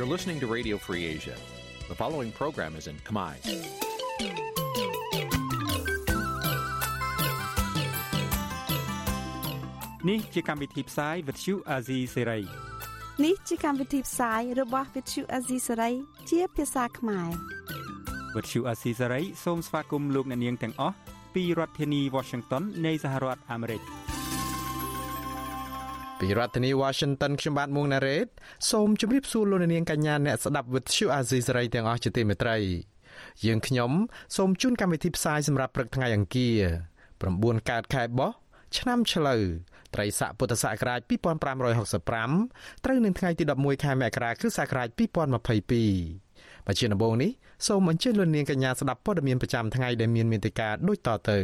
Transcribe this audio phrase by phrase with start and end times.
[0.00, 1.36] You're listening to Radio Free Asia.
[1.90, 3.34] The following program is in Khmer.
[10.08, 12.42] នេះជាកម្មវិធីផ្សាយ Vuthu Azizi Serai
[13.24, 15.94] នេះជាកម្មវិធីផ្សាយរបស់ Vuthu Azizi Serai
[16.30, 17.30] ជាភាសាខ្មែរ
[18.34, 20.96] Vuthu Azizi Serai សូមស្វាគមន៍លោកអ្នកនាងទាំងអស់
[21.34, 23.82] ពីរដ្ឋធានី Washington នៃសហរដ្ឋអាមេរិក។
[26.20, 28.26] ពីរដ្ឋធានី Washington ខ្ញុំបាទមួងណារ៉េត
[28.70, 32.56] សូមជម្រាបសួរលោកនាងកញ្ញាអ្នកស្ដាប់វិទ្យុអាស៊ីសេរីទាំងអស់ជាទីមេត្រី
[33.44, 33.90] យើងខ្ញុំ
[34.36, 36.58] សូមជូនកម្មវិធីផ្សាយសម្រាប់ព្រឹកថ្ងៃអង្គារ
[37.12, 38.32] 9កើតខែបោះ
[38.78, 39.42] ឆ្នាំឆ្លូវ
[39.94, 41.00] ត្រីស័កពុទ្ធសករាជ
[42.12, 47.30] 2565ត្រូវនៅថ្ងៃទី11ខែមករាគ្រិស្តសករាជ2022បច្ចុប្បន្នដំបូងនេះ
[47.66, 51.40] សូមអញ្ជើញលោកនាងកញ្ញាស្ដាប់ព័ត៌មានប្រចាំថ្ងៃដែលមានមេត្តាដូចតទៅ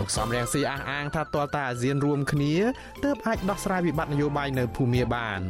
[0.00, 2.54] លោកសំរៀងស៊ីអះអាងថាទាល់តែអាស៊ានរួមគ្នា
[3.04, 5.40] ទើបអាចដោះស្រាយវិបត្តិនយោបាយនៅភូមាបាន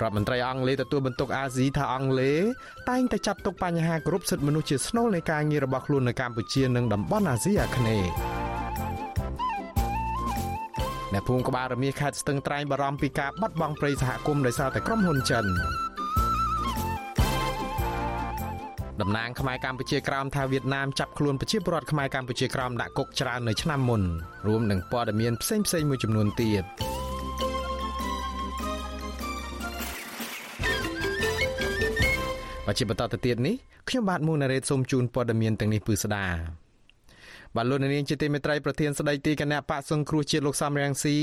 [0.00, 2.40] រដ្ឋមន្ត្រីអង់គ្លេសទទួលបន្ទុកអាស៊ីថាអង់គ្លេស
[2.90, 8.08] តែងតែចាត់ទុកបញ្ហាគ្រប់សិទ្ធិមនុស្សជាស្នូលនៃការងាររបស់ខ្លួននៅកម្ពុជានិងតំបន់អាស៊ីអាគ្នេយ៍
[11.12, 15.46] អ្នកភូមិក្បាលរមៀខេត្តស្ទឹងត្រែងបារម្ភពីការបាត់បង់ព្រៃសហគមន៍ដោយសារតែក្រុមហ៊ុនចិន
[19.02, 24.02] តំណាងខ្មែរកម្ពុជាក្រោមថាវៀតណាមចាប់ខ្លួនប្រជាពលរដ្ឋខ្មែរកម្ពុជាក្រោមដាក់គុកច្រើននៅឆ្នាំមុន
[24.46, 26.64] រួមនឹងព័ត៌មានផ្សេងផ្សេងមួយចំនួនទៀត
[32.66, 33.56] បច្ចុប្បន្នទៅទៀតនេះ
[33.88, 36.26] ខ្ញុំបាទមុងណារ៉េតសូមជូនព័ត៌មានទាំងនេះពឺស្ដា
[37.56, 41.16] បាទលោកនាងជាទីមេត្រីប្រធានស្ដីទីគណៈបកសង្គ្រោះជាតិលោកសំរងស៊ី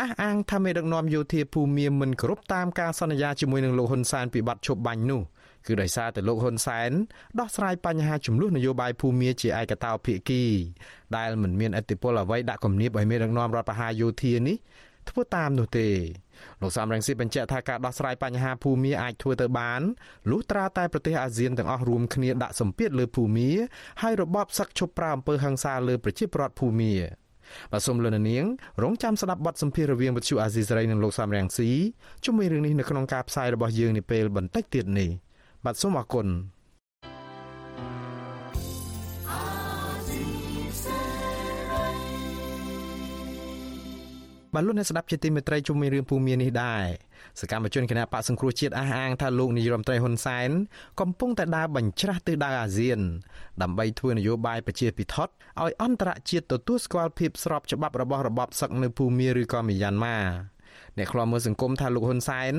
[0.00, 5.22] អះអាងថាមេដឹកនាំយោធាភូមិមិនគ្រប់តាមការសន្យាជាមួយនឹងលោកហ៊ុនសែនពីបទឈប់បាញ់នោះ
[5.66, 6.90] គឺដោយសារតែលោកហ៊ុនសែន
[7.40, 10.44] ដោះស្រាយបញ្ហាចំនួននយោបាយភូមិជាឯកតោភាគី
[11.16, 14.56] ដែលមិនមានអធិបុលអ្វីដាក់គំនាបឲ្យមានដឹកនាំរដ្ឋបហាយោធានេះ
[15.10, 15.88] ធ្វើតាមនោះទេ
[16.60, 19.80] លោកសំរងស៊ីបញ្ជាក់ថាការដោះស្រាយបញ្ហាភូមិអាចធ្វើទៅបាន
[20.30, 23.50] លុះត្រាតែប្រទេសអាស៊ានទាំងអស់រួមគ្នាដាក់សម្ពាធលើភូមិ
[24.02, 26.92] ហើយរបបសឹកឈប់ប្រើអំពើហិង្សាលើប្រជាពលរដ្ឋភូមិ
[27.72, 28.44] បាទសូមលោកនាង
[28.82, 31.70] រងចាំស្ដាប់បទសម្ភាសន៍រវាងវិទ្យុអាស៊ីសេរីនិងលោកសំរងស៊ី
[32.24, 35.10] ជុំវិញរឿងនេះនៅក្នុងការផ្សាយរបស់យើងនាពេលបន្តិចទៀតនេះ។
[35.66, 36.26] បាទសូមអរគុណ
[44.54, 46.84] បាទលោកអ្នកស្ដាប់ជាទីមេត្រីជុំវិញរឿងភូមិនេះដែរ
[47.40, 50.50] សកម្មជនគណៈបកសង្គ្រោះជាតិអះអាងថាលោកនាយរដ្ឋមន្ត្រីហ៊ុនសែន
[51.00, 53.00] កំពុងតែដើរបញ្ច្រាស់ទិសដៅអាស៊ាន
[53.62, 60.55] ដើម្បីធ្វើនយោបាយប្រជាពិធឲ្យអន្តរជាតិទទួលស្គាល់ភាពស្របច្បាប់របស់របបសឹកនៅភូមាឬក៏មីយ៉ាន់ម៉ា
[60.98, 62.54] អ្នកខ្លាំមើលសង្គមថាលោកហ៊ុនសែន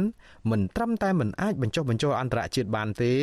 [0.52, 3.14] មិនត្រឹមតែមិនអាចបញ្ចុះបញ្ចូលអន្តរជាតិបានទេ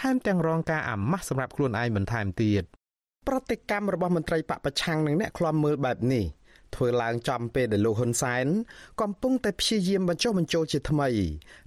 [0.00, 2.62] ថែមទាំងរងការអាម៉ាស់សម្រាប់ខ្លួនឯងបន្ថែមទៀត
[3.28, 6.24] ប្រតិកម្មរបស់មន្ត្រីបកប្រឆាំងនឹងអ្នកខ្លាំមើលបែបនេះ
[6.74, 8.46] ធ្វើឡើងចំពេលដែលលោកហ៊ុនសែន
[9.00, 11.08] កំពុងតែព្យាយាមបញ្ចុះបញ្ចូលជាថ្មី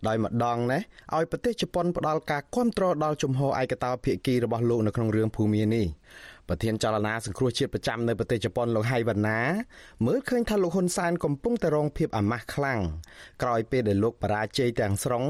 [0.08, 0.80] ដោយម្ដងណា
[1.16, 5.86] ឲ្យប្រទេសជប៉ុនផ្ដល់ការគ្រប់គ្រងដល់ជំហរឯកតោភាគីរបស់លោកនៅក្នុងរឿងភូមិនេះ
[6.50, 9.40] ប្រធានចលនាសង្គ្រោះជាតិប្រចាំនៅប្រទេសជប៉ុនលោកហៃវ៉ាណា
[10.06, 12.80] មើលឃើញថាលោកហ៊ុនសែនកំពុងតែរងភាពអាម៉ាស់ខ្លាំង
[13.42, 15.24] ក្រោយពេលដែលលោកបរាជ័យទាំងស្រុង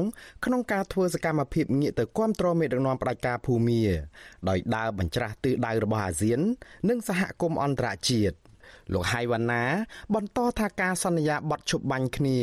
[0.44, 3.82] ក្នុងការធ្វើសកម្មភាពងាកទៅគាំទ្រមេដឹកនាំផ្ដាច់ការភូមា
[4.48, 6.40] ដោយដើរបញ្ច្រាស់ទិសដៅរបស់អាស៊ាន
[6.88, 8.36] និងសហគមន៍អន្តរជាតិ
[8.92, 9.62] លោកហៃវ៉ាណា
[10.14, 12.38] បន្តថាការសន្យាបត់ឈប់បាញ់គ្នា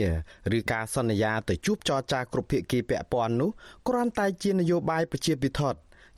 [0.58, 3.50] ឬការសន្យាទៅជួបចរចាគ្រប់ភាគីពាក់ព័ន្ធនោះ
[3.88, 5.62] គ្រាន់តែជានយោបាយប្រជាពិធ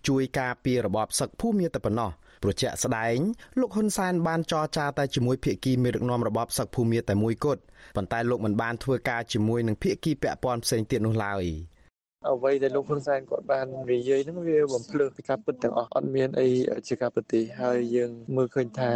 [0.07, 2.11] ជួយការពាររបបសឹកភូមិតែប៉ុណ្ណោះ
[2.43, 3.17] ប្រជាក់ស្ដែង
[3.59, 7.61] លោកហ៊ុនសែនបានចរចាតែជាមួយភាគីមេដឹកនាំរបបសឹកភូមិតែមួយគត់
[7.95, 11.45] ប៉ុន្តែលោកមិនបានធ្វើការជាមួយនឹងភាគីពាក់ព័ន្ធផ្សេងទៀតនោះឡើយ
[12.31, 16.47] អ្វីដែលលោកហ៊ុនសែនគាត់បាននិយាយហ្នឹងវាបំភ្លឺពីការពិតទាំងអស់អត់មានអី
[16.87, 18.91] ជាការពិតទេហើយយើងមើលឃើញថា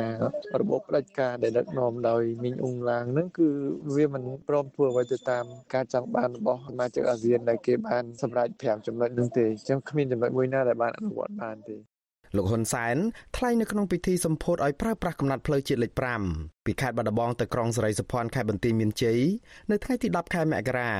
[0.60, 3.50] របបផ្ដាច់ការដែលដឹកនាំដោយមីងអ៊ុងឡាងហ្នឹងគឺ
[3.96, 11.91] វាមិនព្រមធ្វើអ្វីទៅតាមការចង់បានរបស់សមាជិកអាស៊ានដែលគេបានសម្រេច5ចំណុចហ្នឹងទេអញ្ចឹងគ្មានចំណុចមួយណាដែលបានអនុវត្តបានទេ
[12.36, 12.96] លោកហ៊ុនសែន
[13.38, 15.92] ថ្លែងនៅក្នុងពិធីសម្ពោធឲ្យប្រើប្រាស់កំណត់ផ្លូវជាតិលេខ
[16.30, 19.20] 5ពីខេត្តបាត់ដំបងទៅក្រុងសេរីសុភ័ណ្ឌខេត្តបន្ទាយមានជ័យ
[19.72, 20.92] នៅថ្ងៃទី10ខែមករា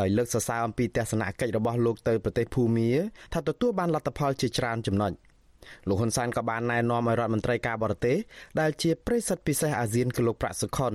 [0.00, 2.90] ដោយលើកសរសើរអំពីទស្សនកិច្ចរបស់លោកទៅប្រទេសភូមា
[3.34, 5.12] ថាទទួលបានលទ្ធផលជាច្រើនចំណុច
[5.88, 8.16] លោកហ៊ុនសែនក៏បានណែនាំឲ្យរដ្ឋមន្ត្រីការបរទេស
[8.60, 10.94] ដែលជាប្រិយសិទ្ធពិសេសអាស៊ានគឺលោកប្រាក់សុខុន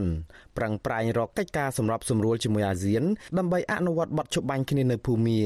[0.58, 3.04] ប្រឹងប្រែងរកកិច្ចការសម្របសម្រួលជាមួយអាស៊ាន
[3.38, 5.42] ដើម្បីអនុវត្តបទជបាញ់គ្នានៅភូមា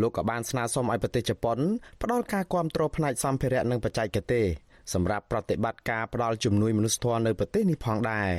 [0.00, 1.58] លោកក៏បានស្នើសុំឲ្យប្រទេសជប៉ុន
[2.02, 4.46] ផ្ដល់ការគាំទ្រផ្នែកសម្ភារៈនិងបច្ចេកទេស
[4.92, 8.30] សម្រាប់ប្រតិបត្តិការផ្ដល់ជំនួយមនុស្សធម៌នៅប្រទេសនេះផងដែរ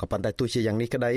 [0.00, 1.14] ក៏ប៉ុន្តែទោះជាយ៉ាងនេះក្តី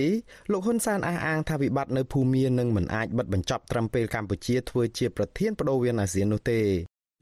[0.51, 6.59] លោកហ៊ុនសែនអះអាងថាវិបត្តិនៅភូមានឹងមិនអាចបិទបញ្ចប់ត្រឹមពេលកម្ពុជាធ្វើជាប្រធានបដូវវេនអាស៊ាននោះទេ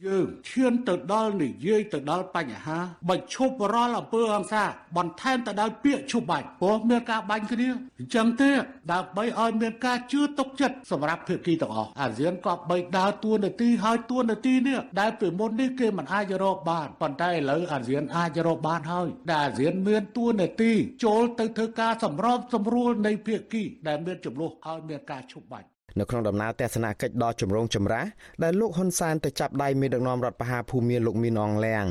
[0.03, 4.63] យើងឈានទៅដល់និយាយទៅដល់បញ្ហាបញ្ឈប់រាល់អំពើហិង្សា
[4.97, 7.69] បន្ថែមទៅដោយពាក្យឈប់បាញ់ព្រោះមានការបាញ់គ្នា
[7.99, 8.51] អញ្ចឹងទេ
[8.91, 20.71] ដើម្បីឲ្យមានការជឿទុកចិត្តសម្រាប់ភាគីទាំងអស់អាស៊ានក៏បីដើរតួនាទីហើយតួនាទីនេះដែលពីមុននេះគេមិនអាចរកបានប៉ុន្តែឥឡូវអាស៊ានអាចរកបានហើយដែលអាស៊ានមានតួនាទី
[21.05, 28.05] ចូលទៅធ្វើការសម្របសម្រួលនៃភាគីដែលមានចំនួនឲ្យមានការឈប់បាញ់ នៅក្នុងដំណើរទស្សនកិច្ចដ៏ចម្រូងចម្រាស
[28.43, 31.85] ដែលលោកហ៊ុនសែនទៅចាប់ដៃមេដឹកនាំរដ្ឋបហាភូមាលោកមីនអងលៀង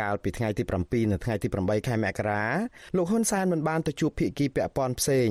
[0.00, 2.44] កាលពីថ្ងៃទី7និងថ្ងៃទី8ខែមករា
[2.96, 5.28] លោកហ៊ុនសែនមិនបានទៅជួបភាគីពាក់ព័ន្ធផ្សេង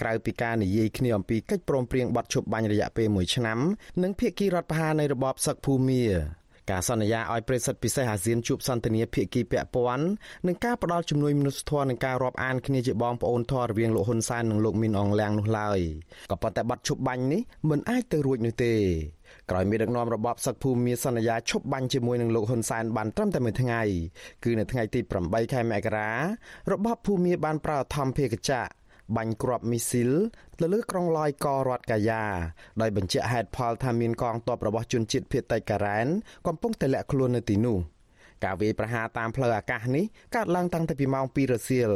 [0.00, 3.58] ក្រៅពីការនិយាយគ្នាអំពីកិច្ចព្រមព្រៀងបទឈប់បាញ់រយៈពេល1ឆ្នាំ
[4.02, 6.39] និងភាគីរដ្ឋបហានៃរបបសឹកភូមា
[6.70, 10.06] ការសន្យាឲ្យប្រិសិទ្ធពិសេសអាស៊ានជួបសន្ទនាភាគីពាក់ព័ន្ធ
[10.46, 15.78] និងការផ្ដល់ជំនួយមនុស្សធម៌និងការរាប់អានគ្នាជាបងប្អូនធម៌រវាងលោកហ៊ុនសែននិងលោកមីនអងលៀងនោះឡើយ
[16.30, 17.40] ក៏ប៉ុន្តែបាត់ឈប់បាញ់នេះ
[17.70, 18.74] មិនអាចទៅរួចនោះទេ
[19.50, 23.82] ក្រោយមានដឹកនាំរបបសឹកភូមិមានសន្យាឈប់បាញ់ជាមួយនឹងលោកហ៊ុនសែនបានត្រឹមតែមួយថ្ងៃ
[24.44, 26.10] គឺនៅថ្ងៃទី8ខែមករា
[26.70, 28.79] របបភូមិបានប្រើអធម្មភេកចៈ
[29.16, 30.10] បាញ់គ្រាប់មីស៊ីល
[30.58, 32.24] ទៅលើក្រុងឡយករដ្ឋកាយ៉ា
[32.80, 36.06] ដោយបញ្ជាក់ហេតុផលថាមានកងទ័ពរបស់ជនជាតិភៀតតិចការ៉ែន
[36.46, 37.78] កំពុងតែលាក់ខ្លួននៅទីនោះ
[38.44, 40.04] ការវាយប្រហារតាមផ្លូវអាកាសនេះ
[40.36, 41.92] កើតឡើងតាំងពីម៉ោង2រសៀល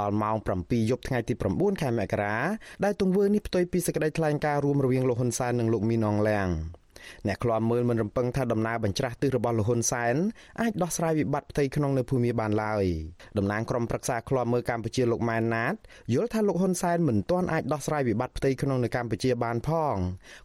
[0.00, 2.36] ដល់ម៉ោង7យប់ថ្ងៃទី9ខែមករា
[2.84, 6.48] ដែលទង្វើនេះផ្ទុយពីសេចក្តីថ្លែងការណ៍រួមរវាងលោកហ៊ុនសែននិងលោកមីនអងលៀង
[7.26, 10.14] អ្នកខ្លាំមើលមិនរំពឹងថាដំណើរបញ្ច្រាស់ទិសរបស់លោកហ៊ុនសែន
[10.60, 12.84] អាចដោះស្រាយវិបត្តិផ្ទៃក្នុងនៅភូមិបានឡើយ
[13.38, 15.74] តំណាងក្រុមប្រឹក្សាខ្លាំមើលកម្ពុជាលោកម៉ែនណាត
[16.14, 19.96] យល់ថាលោកហ៊ុនសែនមិនទាន់អាចដោះស្រាយវិបត្តិផ្ទៃក្នុងនៅកម្ពុជាបានផង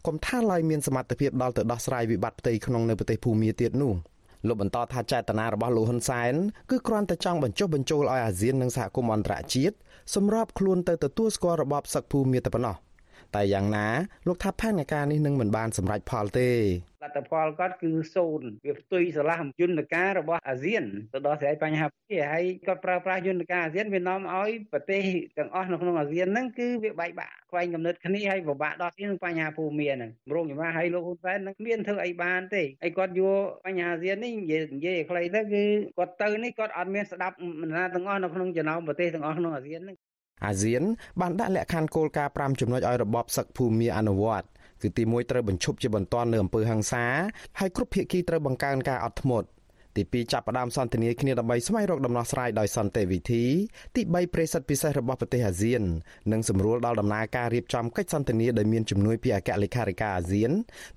[0.06, 3.94] កុំថាឡើយមានសមត្ថភាពដល់ទៅដោះស្រាយវិបត្តិផ្ទៃក្នុងនៅប្រទេសភូមាទៀតនោះ
[4.46, 6.32] លោកបន្តថាចេតនារបស់លោកហ៊ុនសែន
[6.70, 9.76] គឺគ្រាន់តែចង់បញ្ចុះបញ្ចូលឲ្យអាស៊ាននិងសហគមន៍អន្តរជាតិ
[10.14, 12.76] សម្របខ្លួនទៅទទួលស្គាល់របបសឹកភូមិតែប៉ុណ្ណោះ
[13.36, 13.86] តែយ៉ាងណា
[14.26, 16.50] លោកថាផែនការនេះនឹងមិនបានសម្រេចផលទេ
[17.06, 25.02] លទ្ធផលគាត់គឺសូន្យវាផ្ទុយស្រឡះយន្តការរបស់អាស៊ានទៅដល់ស្រ័យបញ្ហានេះហើយគាត់ប្រើប្រាស់យន្តការអាស៊ានវានាំឲ្យប្រទេស
[25.38, 35.64] ទាំងអស់នៅក្នុងអាស៊ានហ្នឹងគឺវាបែកបាក់ខ្វែងកំណត់គ្នាហើយពិបាកដោះស្រាយនឹងបញ្ហាភូមិហ្នឹងរងយ៉ាងណាហើយលោកហ៊ុនសែននឹងមានធ្វើអីបានទេហើយគាត់យកបញ្ហាអាស៊ាននេះនិយាយនិយាយឲ្យខ្លីទៅគឺ
[35.98, 39.96] គាត់ទៅនេះគាត់អត់មានស្ដាប់មណាទាំងអស់នៅក្នុងចំណោមប្រទេសទាំងអស់ក្នុងអាស៊ានហ្នឹង
[40.44, 40.82] អាស៊ាន
[41.20, 44.46] បានដាក់លក្ខខណ្ឌគោលការណ៍5ចំណុចឲ្យរបបសឹកភូមិអនុវត្ត
[44.82, 47.04] គឺទី1ត្រូវបញ្ឈប់ជាបន្ទាន់នៅអំពើហិង្សា
[47.58, 49.48] ហើយគ្រប់ភាគីត្រូវបង្កើនការអត់ធ្មត់
[49.96, 53.44] ទី2ចាប់ផ្ដើមសន្ទនាគ្នាដើម្បីស្វែងរកដំណោះស្រាយដោយសន្តិវិធី
[53.96, 55.82] ទី3ប្រេសិតពិសេសរបស់ប្រទេសអាស៊ាន
[56.32, 60.50] និងសម្រួលដល់ដំណើរការរៀបចំកិច្ចសន្ទនាដោយមានជំនួយពីអគ្គលេខាធិការអាស៊ាន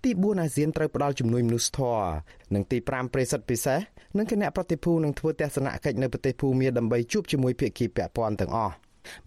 [0.03, 2.09] ទី4អាស៊ានត្រូវផ្ដល់ជំនួយមនុស្សធម៌
[2.53, 3.79] និងទី5ប្រេសិតពិសេស
[4.17, 8.75] និងគណៈប្រតិភូនឹងធ្វើទស្សនកិច្ចនៅប្រទេសភូមាដើម្បីជួបជាមួយភាគីពាក់ព័ន្ធទាំងអស់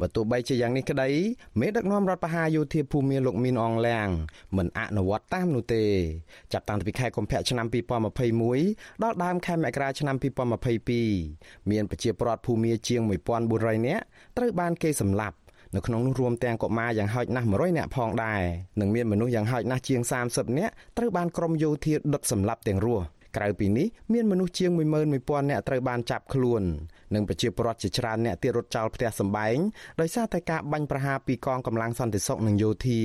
[0.01, 1.11] បើទោះបីជាយ៉ាងនេះក្តី
[1.61, 4.09] មេដឹកនាំរដ្ឋបហាយោធាភូមិលោកមីនអងឡាំង
[4.57, 5.85] មិនអនុវត្តតាមនោះទេ
[6.53, 7.67] ចាប់តាំងពីខែកុម្ភៈឆ្នាំ
[8.35, 10.17] 2021ដល់ដើមខែមករាឆ្នាំ
[10.93, 13.01] 2022មានប្រជាពលរដ្ឋភូមិជាង
[13.45, 14.05] 1400នាក់
[14.37, 15.37] ត្រូវបានគេសម្លាប់
[15.75, 18.43] នៅក្នុងនោះរួមទាំងកុមារយ៉ាងហោចណាស់100នាក់ផងដែរ
[18.81, 20.01] និងមានមនុស្សយ៉ាងហោចណាស់ជាង
[20.31, 23.05] 30នាក់ត្រូវបានក្រុមយោធាដុតសម្លាប់ទាំងរស់
[23.37, 24.71] ក្រៅពីនេះមានមនុស្សជាង
[25.11, 26.63] 11000នាក់ត្រូវបានចាប់ខ្លួន
[27.15, 29.57] និងប្រជាពលរដ្ឋជាច្រើនអ្នកទៀតរត់ចោលផ្ទះសម្បែង
[30.01, 33.01] ដោយសារតែការបាញ់ប្រហារពីកងកម្លាំងសន្តិសុខនិងយោធា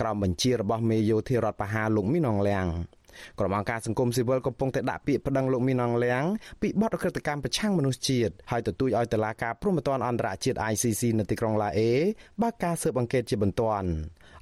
[0.00, 2.68] ក្រោមបញ្ជារបស់មេយោធារដ្ឋបហាលោកមីនអងលៀង
[3.38, 6.24] ក្រុមអង្គការសង្គមស៊ីវិលកំពុងតែដាក់ពាក្យប្តឹងលោកមីនអងលៀង
[6.62, 11.92] ពីបទអក្រិតកម្មប្រឆាំងមនុស្សជាតិហើយទទូចឲ្យតុលាការព្រហ្មទណ្ឌអន្តរជាតិ ICC នៅទីក្រុងឡាអេ
[12.42, 13.88] បើកការស៊ើបអង្កេតជាបន្ទាន់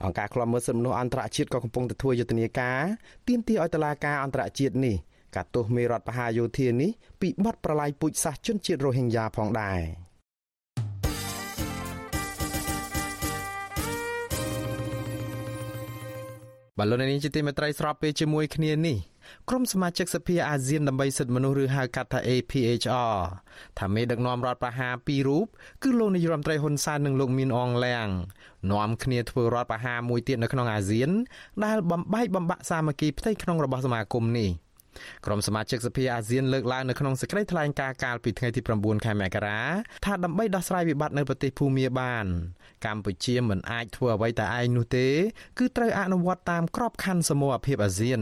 [0.04, 2.80] អង្គការឃ្លាំមើលសិទ្ធិមនុស្សអន្តរជាតិក៏កំពុងតែធ្វើយុទ្ធនាការ
[3.28, 4.96] ទាមទារឲ្យតុលាការអន្តរជាតិនេះ
[5.34, 9.82] កាត់ទោសមេរដ្ឋបហាយោធានេះពីបទប្រឡាយពូជសាសន៍ជនជាតិរ៉ូហិញយ៉ាផងដែរ
[16.78, 18.98] បលូននេះជាទីមេត្រីស្របពេលជាមួយគ្នានេះ
[19.48, 23.16] ក្រុមសមាជិកសភាអាស៊ានដើម្បីសិទ្ធិមនុស្សឬហៅកាត់ថា APHR
[23.78, 25.46] ថាមេដឹកនាំរដ្ឋប្រហារពីររូប
[25.82, 28.08] គឺលោកនាយរដ្ឋមន្ត្រីហ៊ុនសែននិងលោកមីនអងលៀង
[28.72, 31.10] នាំគ្នាធ្វើរដ្ឋប្រហារមួយទៀតនៅក្នុងអាស៊ាន
[31.64, 34.50] ដែលបំបែកបំបាក់សាមគ្គីផ្ទៃក្នុងរបស់សមាគមនេះ។
[35.26, 39.60] ក្រុមសមាជិកសភាអាស៊ានលើកឡើងនៅក្នុងសេចក្តីថ្លែងការណ៍កាលពីថ្ងៃទី9ខែមករា
[40.06, 42.26] ថាដើម្បីដោះស្រាយវិបត្តិនៅប្រទេសភូមាបាន
[42.86, 45.08] កម្ពុជាមិនអាចធ្វើអ្វីតែឯងនោះទេ
[45.58, 48.20] គឺត្រូវអនុវត្តតាមក្របខ័ណ្ឌសមូហភាពអាស៊ាន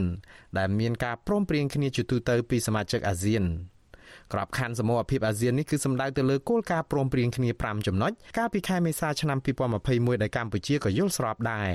[0.59, 3.45] ដែលមានការព្រមព្រៀងគ្នាជាទូទៅពីសមាជិកអាស៊ាន
[4.33, 9.38] ក្របខ័ណ្ឌសមូហភាពអាស៊ាននេះគឺសំដៅទៅលើគោលការណ៍ព្រមព្រៀងគ្នា5ចំណុចកាលពីខែមេសាឆ្នាំ
[9.80, 11.71] 2021ដែលកម្ពុជាក៏យល់ស្របដែរ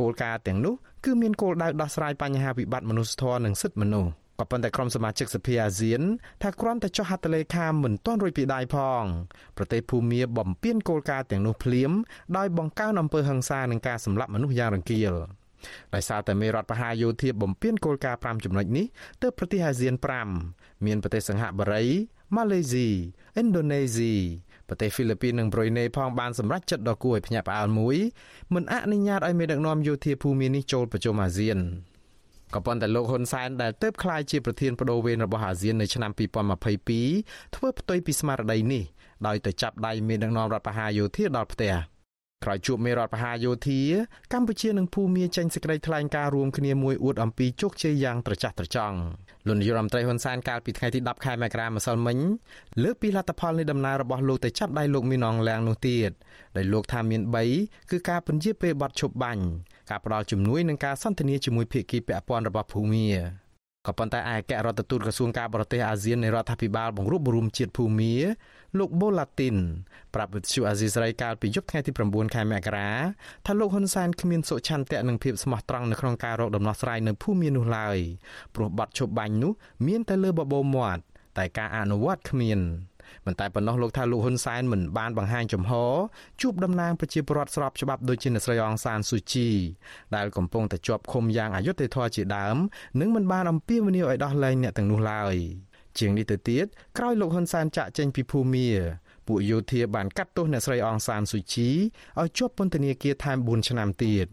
[0.00, 6.02] គោលការណ៍ទាំងនោះគឺមានគោលដៅដោះស្រាយបញ្ហាវិបត្តិមនុស្សធម៌និងសិទ្ធិមនុស្ស ក៏ប៉ុន្តែក្រុមសមាជិកសភាអាស៊ាន
[6.42, 9.02] ថាគ្រាន់តែចុះហត្ថលេខាមិនទាន់រួចពីដៃផង
[9.56, 11.90] ប្រទេសភូមាបំពេញគោលការណ៍ទាំងនោះភ្លាម
[12.36, 15.14] ដោយបង្កើនអំពើហិង្សានិងការសម្លាប់មនុស្សយ៉ាងរង្គាល
[15.94, 18.86] ដោយសារតែមេរដ្ឋបហាយោធាបំពេញគោលការណ៍5ចំណុចនេះ
[19.22, 19.94] ទើបប្រទេសអាស៊ាន
[20.40, 21.84] 5មានប្រទេសសង្ហបុរី
[22.36, 22.88] ម៉ាឡេស៊ី
[23.40, 24.14] ឥណ្ឌូនេស៊ី
[24.68, 27.96] ប្រទេសហ្វីលីពីននិងប្រ៊ុយណេផងបានសម្រេចចិត្តដ៏គួរឲ្យភ្ញាក់ផ្អើលមួយ
[28.54, 31.58] មិនអនុញ្ញាតឲ្យមេដឹកនាំយោធាភូមិនេះចូលប្រជុំអាស៊ាន
[32.54, 36.10] ក៏ប៉ុន្តែលោកហ៊ុនសែនដែលទៅក្លាយជាប្រធានបដូវវេនរបស់អាស៊ាននៅឆ្នាំ
[36.78, 38.84] 2022ធ្វើផ្ទុយពីស្មារតីនេះ
[39.26, 41.74] ដោយទៅចាប់ដៃមេដឹកនាំរដ្ឋបហាយោធាដល់ផ្ទះ
[42.44, 43.80] ក្រោយជួបមេរដ្ឋបហាយោធា
[44.32, 48.98] កម្ពុជានិងភូមាចេញសេចក្តីថ្លែងការណ៍រួមគ្នាមួយអួតអំពីជោគជ័យយ៉ាងត្រចះត្រចង់
[49.46, 52.18] លោកនាយរដ្ឋមន្ត្រីហ៊ុនសែនកាលពីថ្ងៃទី10ខែមករាម្សិលមិញ
[52.82, 56.10] លើកពីលទ្ធផលនៃដំណើររបស់លោកទៅចាប់ដៃលោកមីនអងឡាំងនោះទៀត
[56.56, 57.22] ដែលលោកថាមាន
[57.56, 59.44] 3គឺការពន្យាពេលប័ណ្ណឈប់បាញ់
[59.90, 63.08] ការផ្ដល់ជំនួយនិងការសន្ទនាជាមួយភាគីពាក់ព័ន្ធរបស់ភូមា
[63.86, 68.14] ក៏ប៉ុន្តែឯកអគ្គរដ្ឋទូតក្រសួងការបរទេសអាស៊ាននៃរដ្ឋាភិបាលបង្រួបបង្រួមជាតិភូមា
[68.78, 69.56] លោកបូឡាទីន
[70.14, 72.90] ប្រាប់វិទ្យុអាស៊ីសេរីកាលពីយប់ថ្ងៃទី9ខែមករា
[73.46, 77.98] ថាលោកហ៊ុនសែនគ្មានសុឆន្ទៈនិងភាពស្មោះត្រង់នៅក្នុងការរកដំណោះស្រាយនៅភូមិនោះឡើយ
[78.54, 79.52] ព្រោះបាត់ឈប់បាញ់នោះ
[79.86, 81.02] មានតែលើបបោមាត់
[81.38, 82.60] តែការអនុវត្តគ្មាន
[83.26, 85.72] មិនតែប៉ុណ្ណោះលោកថាលោកហ៊ុនសែនមិនបានបង្ហាញចំហ
[86.42, 89.48] ជួបតំណាងប្រជាពលរដ្ឋស្របច្បាប់ដូចជាអ្នកស្រីអងសានស៊ូជី
[90.16, 92.56] ដែលកំពុងតែជាប់ឃុំយ៉ាងអយុត្តិធម៌ជាដើម
[93.00, 95.34] និងមិនបានអំពាវនាវឲ្យដោះលែងអ្នកទាំងនោះឡើយ
[95.98, 96.66] ជាងនេះទៅទៀត
[96.98, 98.70] ក្រោយលោកហ៊ុនសែនចាក់ចេញពីភូមា
[99.26, 101.68] ពួកយោធាបានកាត់ទោសអ្នកស្រីអងសានស៊ូជី
[102.20, 104.26] ឲ្យជាប់ពន្ធនាគារថែម4ឆ្នាំទៀត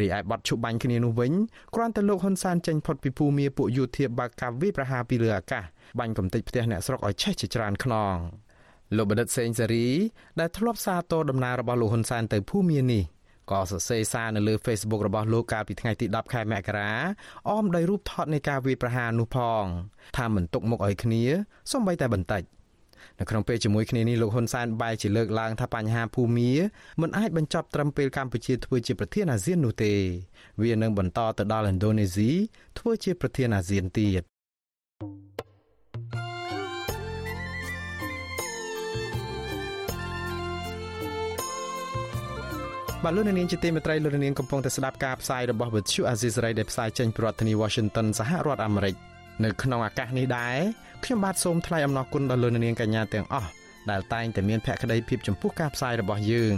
[0.00, 1.32] រីឯបទឈប់បាញ់គ្នានោះវិញ
[1.74, 5.64] គ្រាន់តែលោកហ៊ុនសែនចេញផុតពីភូមាពួកយោធាបើកកាវីប្រហារពីលើអាកាស
[5.98, 8.16] បាញ់កំទេចផ្ទះអ្នកស្រុកឲ្យឆេះជាច្រើនខ្នង
[8.96, 9.88] លោកបណ្ឌិតសេងសេរី
[10.40, 13.04] ដែលធ្លាប់សារតដំណើររបស់លោកហ៊ុនសែនទៅភូមានេះ
[13.50, 16.92] ក៏សរសេរសារនៅលើ Facebook របស់លោកកាលពីថ្ងៃទី10ខែមករា
[17.48, 19.64] អមដោយរូបថតនៃការវាយប្រហារនោះផង
[20.16, 21.22] ថាមិនទុកមុខឲ្យគ្នា
[21.72, 22.42] សូម្បីតែបន្តិច
[23.20, 26.50] នៅក្នុងពេលជាមួយគ្នានេះលោកហ៊ុនសែនបែរជាលើកឡើងថាបញ្ហាភូមិ
[27.00, 29.92] មិនអាចបញ្ចប់ត្រឹមពេលកម្ពុជាធ្វើជាប្រធានអាស៊ាននោះទេ
[30.62, 32.30] វានឹងបន្តទៅដល់ឥណ្ឌូនេស៊ី
[32.78, 34.24] ធ្វើជាប្រធានអាស៊ានទៀត
[43.04, 48.94] បាទលោកនាងជាទីមេត្រីលោកនាងកំពុងតែស្ដាប់ការផ្សាយរបស់វិទ្យុអាស៊ីសេរីដែលផ្សាយចេញពីរដ្ឋធានី Washington សហរដ្ឋអាមេរិក
[49.44, 50.58] នៅក្នុងឱកាសនេះដែរ
[51.04, 53.50] ខ្ញុំបាទសូមថ្លែងអំណរគុណដល់លោកនាងកញ្ញាទាំងអស់
[53.90, 56.54] ដែលតែងតែមានភក្ដីភាពចំពោះការផ្សាយរបស់យើង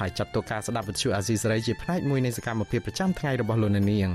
[0.00, 4.10] ហើយចាត់ទុកការស្ដាប់វិទ្យុអាស៊ីសេរីជាផ្នែកមួយនៃសកម្មភាពប្រចាំថ្ងៃរបស់លោកនាង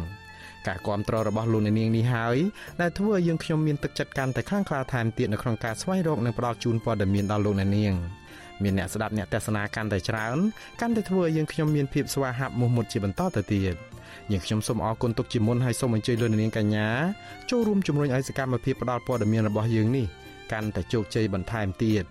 [0.67, 2.37] ការគ្រប់គ្រងរបស់លោកនាងនេះហើយ
[2.81, 7.95] ដែលធ្វើឲ្យយើងខ្ញុំមានទឹកចិត្តកាន់តែខ្លាំងក្លាថែមទៀតនៅក្នុងការស្វែងរកនិងផ្តល់ជូនព័ត៌មានដល់លោកនាង
[8.63, 10.37] មានអ្នកស្ដាប់អ្នកទស្សនាកាន់តែច្រើន
[10.81, 13.75] កាន់តែធ្វើឲ្យយើងខ្ញុំមានភាពស្វាហាប់មោះមុតជាបន្តទៅទៀត
[14.31, 16.87] យើងខ្ញុំសូមអរគុណទុកជាមុនហើយសូមអញ្ជើញលោកនាងកញ្ញា
[17.49, 20.05] ចូលរួមជំរុញឲ្យសកម្មភាពផ្តល់ព័ត៌មានរបស់យើងនេះ
[20.51, 22.03] កាន់តែជោគជ័យបន្ថែមទៀត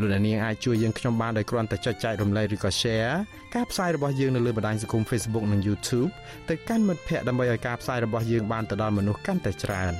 [0.00, 3.14] លោកនាងអាចជួយយើងខ្ញុំបានដោយគ្រាន់តែចុចចែករំលែកឬក៏ Share
[3.54, 6.10] ការផ្សាយរបស់យើងនៅលើបណ្ដាញសង្គម Facebook និង YouTube
[6.48, 9.92] ទៅកាន់មិត្តភ័ក្តិដើម្បីឲ្យការផ្សាយរបស់យើងបានទៅដល់មនុស្សកាន់តែច្រើន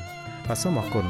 [0.47, 1.07] បាទសូមអរគុណ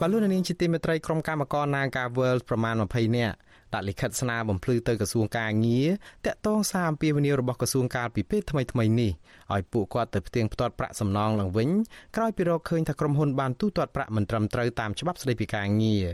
[0.00, 3.36] បាទលោកនាងជាទីមេត្រីក្រុមកម្មការ Naga World ប្រមាណ20នាក់
[3.74, 5.88] ដាក់លិខិតស្នើបំភ្លឺទៅក្រសួងការងារ
[6.26, 9.12] តាក់ទងសារអំពាវនាវរបស់ក្រសួងការពីពេលថ្មីថ្មីនេះ
[9.54, 11.68] ឲ្យពួកគាត់ទៅផ្ទៀងផ្ទាត់ប្រាក់សំណងឡើងវិញ
[12.16, 16.06] ក្រោយពីរកឃើញថាក្រុមហ៊ុនបានទូទាត់ប្រាក់មិនត្រឹមត្រូវតាមច្បាប់ស្តីពីការងារ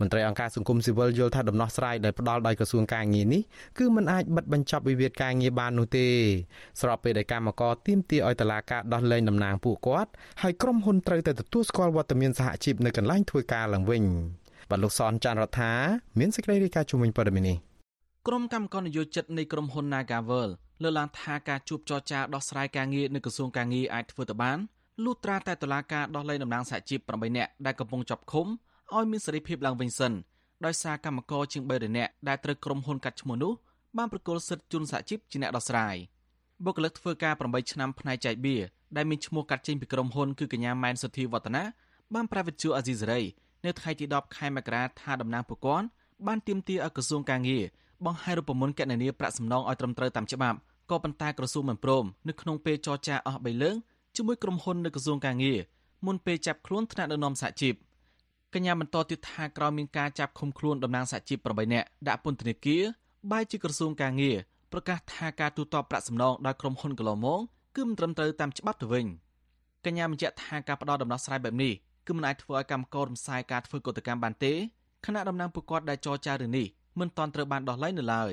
[0.00, 3.42] មន្ត្រីអង្គការសង្គមស៊ីវិលយល់ថាដំណោះស្រាយដែលផ្ដល់ដោយក្រសួងការងារនេះ
[3.78, 6.06] គឺមិនអាចបិទបញ្ចប់វិវាទការងារបាននោះទេ
[6.80, 10.10] ស្របពេលដែលកម្មករទាមទារឲ្យតុលាការដោះលែងតំណាងពួកគាត់
[10.42, 14.04] ហើយក្រុមហ៊ុនត្រូវតែទទួលស្គាល់វត្តមានសហជីពនៅកន្លែងធ្វើការឡើងវិញ
[14.72, 15.72] បាទលោកសនចាន់រដ្ឋា
[16.18, 17.56] មានសេចក្តីរាយការណ៍ជុំវិញព័ត៌មាននេះ
[18.28, 20.50] ក្រុមកម្មការនយោជិតនៃក្រុមហ៊ុន Nagavel
[20.82, 24.58] លើកឡើងថាការជួបចរចាដោះស្រាយការងារនៅក្រសួងការងារអាចធ្វើទៅបាន
[25.04, 28.46] លុះត្រាតែតុលាការដោះលែងតំណាងសហជីព8នាក់ដែលកំពុងជាប់ឃុំ
[28.94, 30.12] ឲ្យមានសេរីភាពឡើងវិញសិន
[30.66, 33.52] ដោយសារកម្មករជាង3នាក់ដែលត្រូវក្រុមហ៊ុនកាត់ឈ្មោះនោះ
[33.98, 35.96] បានប្រកល់សិទ្ធិជូនសហជីពជាអ្នកដោះស្រាយ
[36.64, 38.56] បុគ្គលិកធ្វើការ8ឆ្នាំផ្នែកចែកបៀ
[38.96, 41.62] ដែលមានឈ្មោះកាត់ចេញពីក្រុមហ៊ុនគឺកញ្ញាម៉ែនសុធីវឌ្ឍនា
[42.14, 43.20] បានប្រាវិទ្យាអាស៊ីសេរី
[43.64, 45.86] នៅថ្ងៃទី10ខែមករាថាតំណាងពួកគាត់
[46.26, 47.62] បានទាមទារឲ្យក្រសួងការងារ
[48.06, 50.58] បង្ហាញរូបមន្តកណនីប្រាក់សំណងឲ្យត្រឹមត្រូវតាមច្បាប់
[50.90, 53.76] ក៏ប៉ុន្តែក្រសួងមិនព្រមនៅក្នុងពេលចរចាអស់3លើក
[54.16, 55.58] ជាមួយក្រុមហ៊ុននៅក្រសួងការងារ
[56.06, 57.74] មុនពេលចាប់ខ្លួនថ្នាក់ដឹកនាំសហជីព
[58.54, 62.82] កញ្ញាបន្តទៀតថាក្រោយមានការចាប់ឃុំខ្លួនតំណាងសហជីព8នាក់ដាក់ពន្ធនាគារ
[63.30, 64.36] បែរជាក្រសួងការងារ
[64.72, 67.40] ប្រកាសថាការទូទាត់ប្រាក់សំណងដោយក្រុមហ៊ុនកន្លងមក
[67.76, 69.06] គឺមិនត្រឹមត្រូវតាមច្បាប់ទៅវិញ
[69.84, 71.72] កញ្ញាបញ្ជាក់ថាការផ្ដោតដំណោះស្រាយបែបនេះ
[72.06, 74.52] គឺមិនអាចធ្វើឲ្យកម្មកររំសាយការធ្វើកតកម្មបានទេ
[75.06, 76.66] ខណៈតំណាងពួកគាត់ដែលចរចារឿងនេះ
[77.00, 78.32] មិនទាន់ត្រូវបានដោះលែងនៅឡើយ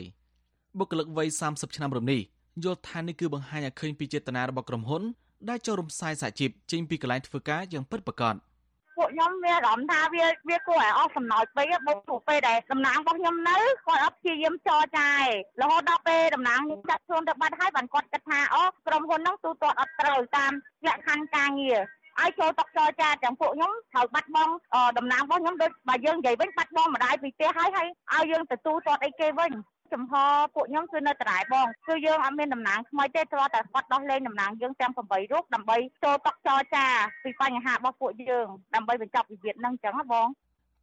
[0.77, 2.21] បុគ្គលិកវ័យ30ឆ្នាំរំនេះ
[2.63, 5.03] យល់ថានេះគឺបង្ហាញឲ្យឃើញពីចេតនារបស់ក្រុមហ៊ុន
[5.49, 8.49] ដែលចូលរំសាយសហជីពចេញពីកន្លែងធ្វើការយ៉ាងពិតប្រាកដអ
[8.97, 13.57] ពួកខ្ញុំមានអារម្មណ៍ថាវាវាគួរឲ្យអស់សំណោចពេកបងព្រោះពេលដែលតំណាងរបស់ខ្ញុំនៅ
[13.87, 15.19] គាត់អត់ព្យាយាមចរចាឯ
[15.61, 20.51] រហូតដល់ពេលតំណាងខ្ញុំចាត់ខ្លួនទៅបាត់ហើយបានគាត់គិតថាអូក្រុមហ៊ុនហ្នឹងទូទាត់អត់ត្រូវតាម
[20.87, 21.79] លក្ខខណ្ឌការងារ
[22.21, 24.53] ឲ្យចូលតកចរចាទាំងពួកខ្ញុំត្រូវបាត់បង់
[24.97, 29.51] តំណាងរបស់ខ្ញុំដូចបើយើងនិយាយវិញបាត់បង់ម្ដាយពីផ្ទះហើយហើយឲ្យយើងទទួលទាត់អីគេវិញ
[29.93, 30.13] ចំហ
[30.55, 36.85] ពួកខ្ញុំគឺនៅតរ៉ែបងគឺយើងអត់មានតំណាងថ្មីទេគ្រាន់តែគាត់ដោះលែងតំណាងយើងទាំង8រូបដើម្បីចូលតកចរចា
[37.23, 40.27] ពីបញ្ហារបស់ពួកយើងដើម្បីបញ្ចប់វិវាទហ្នឹងអញ្ចឹងហ៎បង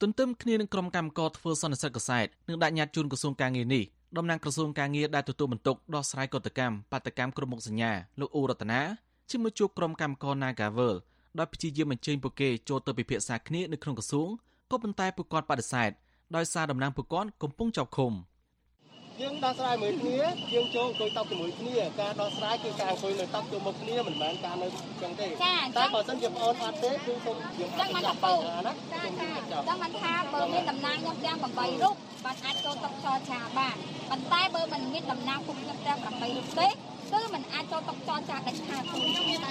[0.02, 3.84] ទន្ទឹមគ្នានឹងក្រុមកម្មការធ្វើសន្និសីទកសែតនឹងដាក់ញត្តិជូនក្រសួងការងារនេះ
[4.18, 8.80] តំណាងក្រសួងការងារដែលទទួលបន្ទុកដោះស្រាយកតកម្មបាតកម្មក្រុមមុខសញ្ញាលោកអ៊ូរតនា
[9.30, 10.94] ជាមួយជួបក្រុមកម្មការ Nagavel
[11.38, 14.28] ដោយព្យាយាមអញ្ជើញពួកគេចូលទៅពិភាក្សាគ្នានៅក្នុងក្រសួង
[14.70, 15.90] ក៏ប៉ុន្តែពួកគាត់បដិសេធ
[16.36, 18.12] ដោយសារតំណាងពួកគាត់កំពុងជាប់ឃុំ។
[19.22, 20.20] យើងដោះស្រាយមួយគ្នា
[20.54, 24.68] យើងចូលអង្គុយតុជាមួយគ្នាការដោះស្រាយគឺការអង្គុយនៅតុទៅមុខគ្នាមិនមែនការនៅ
[25.02, 25.26] ចឹងទេ
[25.76, 28.32] តែបើសិនជាបងអូនអត់ទេគឺសូមយើងចឹងមិនថាពូ
[28.66, 29.30] ណាចាចា
[29.68, 33.76] ចឹងមិនថាបើមានតំណាងខ្ញុំទាំង8រូបបានអាចចូលតុចរចាបាន
[34.10, 36.68] ប៉ុន្តែបើមិនមានតំណាងពួកខ្ញុំទាំង8រូបទេ
[37.12, 38.98] គឺมันអាចចូលតុចរចាដាច់ខាតទេ
[39.44, 39.50] តែ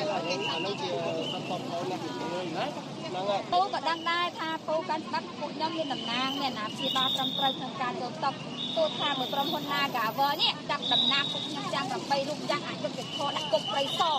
[0.52, 0.90] អានោះជា
[1.34, 8.30] សន្តិភាពអ្នកជំនួយណាហ្នឹងហើយពូក៏ដឹងដែរថាពូកាន់ច្បាប់ពួកខ្ញុំមានតំណាងមានអាណាព្យាបាលត្រឹមត្រូវក្នុងការចូលតុ
[8.78, 14.18] ទោះថាមួយក្រុមហ៊ុន Nagavel នេះចាប់តំណាងពួកខ្ញុំទាំង8រូបយ៉ាងអយុត្តិធម៌ដាក់គុកព្រៃសរ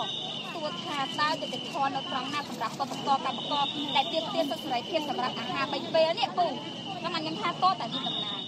[0.55, 3.65] ទោះថាតើយុត្តិធម៌នៅត្រង់ណាសម្រាប់កម្មករកម្មករ
[3.95, 6.45] ដែលទាមទារសិទ្ធិសេរីភាពសម្រាប់អាហារ3ពេលនេះពូ
[6.99, 8.41] ខ្ញុំខ្ញុំថាតតែមានតំណាង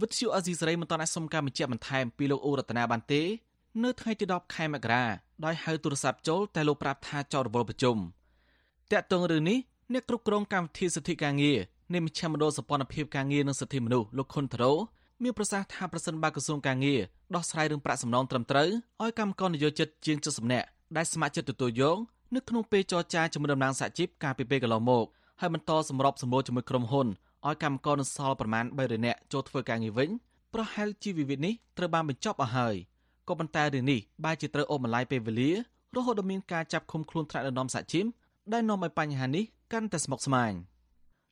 [0.00, 3.22] វិទ្យុអេស៊ីសរ៉ៃមិនតន់អាចសុំការបញ្ជាក់បន្ថែមពីលោកអូរតនាបានទេ
[3.78, 5.04] នៅថ្ងៃទី10ខែមករា
[5.44, 7.96] ដោយហៅទូរស័ព្ទចូលតែលោកប្រាប់ថាចោលរវល់ប្រជុំ
[8.90, 9.58] តាក់ទងរឿងនេះ
[9.92, 11.58] អ្នកគ្រប់គ្រងកម្មវិធីសិទ្ធិការងារ
[11.94, 14.70] នៃមជ្ឈមណ្ឌលសម្ព័ន្ធភាពការងារនិងសិទ្ធិមនុស្សលោកខុនត្រូ
[15.22, 17.00] មានប្រសាសន៍ថាប្រសិនបើក្រសួងការងារ
[17.34, 18.68] ដោះស្រាយរឿងប្រាក់សំណងត្រឹមត្រូវ
[19.02, 21.96] ឲ្យកម្មករនយោជិតជាង70នាក់ដែលស្ម័គ្រចិត្តទទួលយក
[22.34, 25.04] នៅក្នុងពេលចរចាជាមួយតំណាងសហជីពកាលពីពេលកន្លងមក
[25.40, 27.06] ហើយបន្តសម្របសម្រួលជាមួយក្រុមហ៊ុន
[27.46, 30.08] ឲ្យកម្មករនៅសល់ប្រមាណ300នាក់ចូលធ្វើការងារវិញ
[30.54, 32.76] ប្រហែលជាវិវាទនេះត្រូវបានបញ្ចប់អស់ហើយ
[33.30, 35.50] ក៏ប៉ុន្តែរឿងនេះបែរជាត្រូវអូសបន្លាយពេលវេលា
[35.96, 38.04] រហូតដល់មានការចាប់ឃុំខ្លួនថ្នាក់ដឹកនាំសហជីព
[38.52, 40.52] ដែលនាំឲ្យបញ្ហានេះកាន់តែស្មុគស្មាញ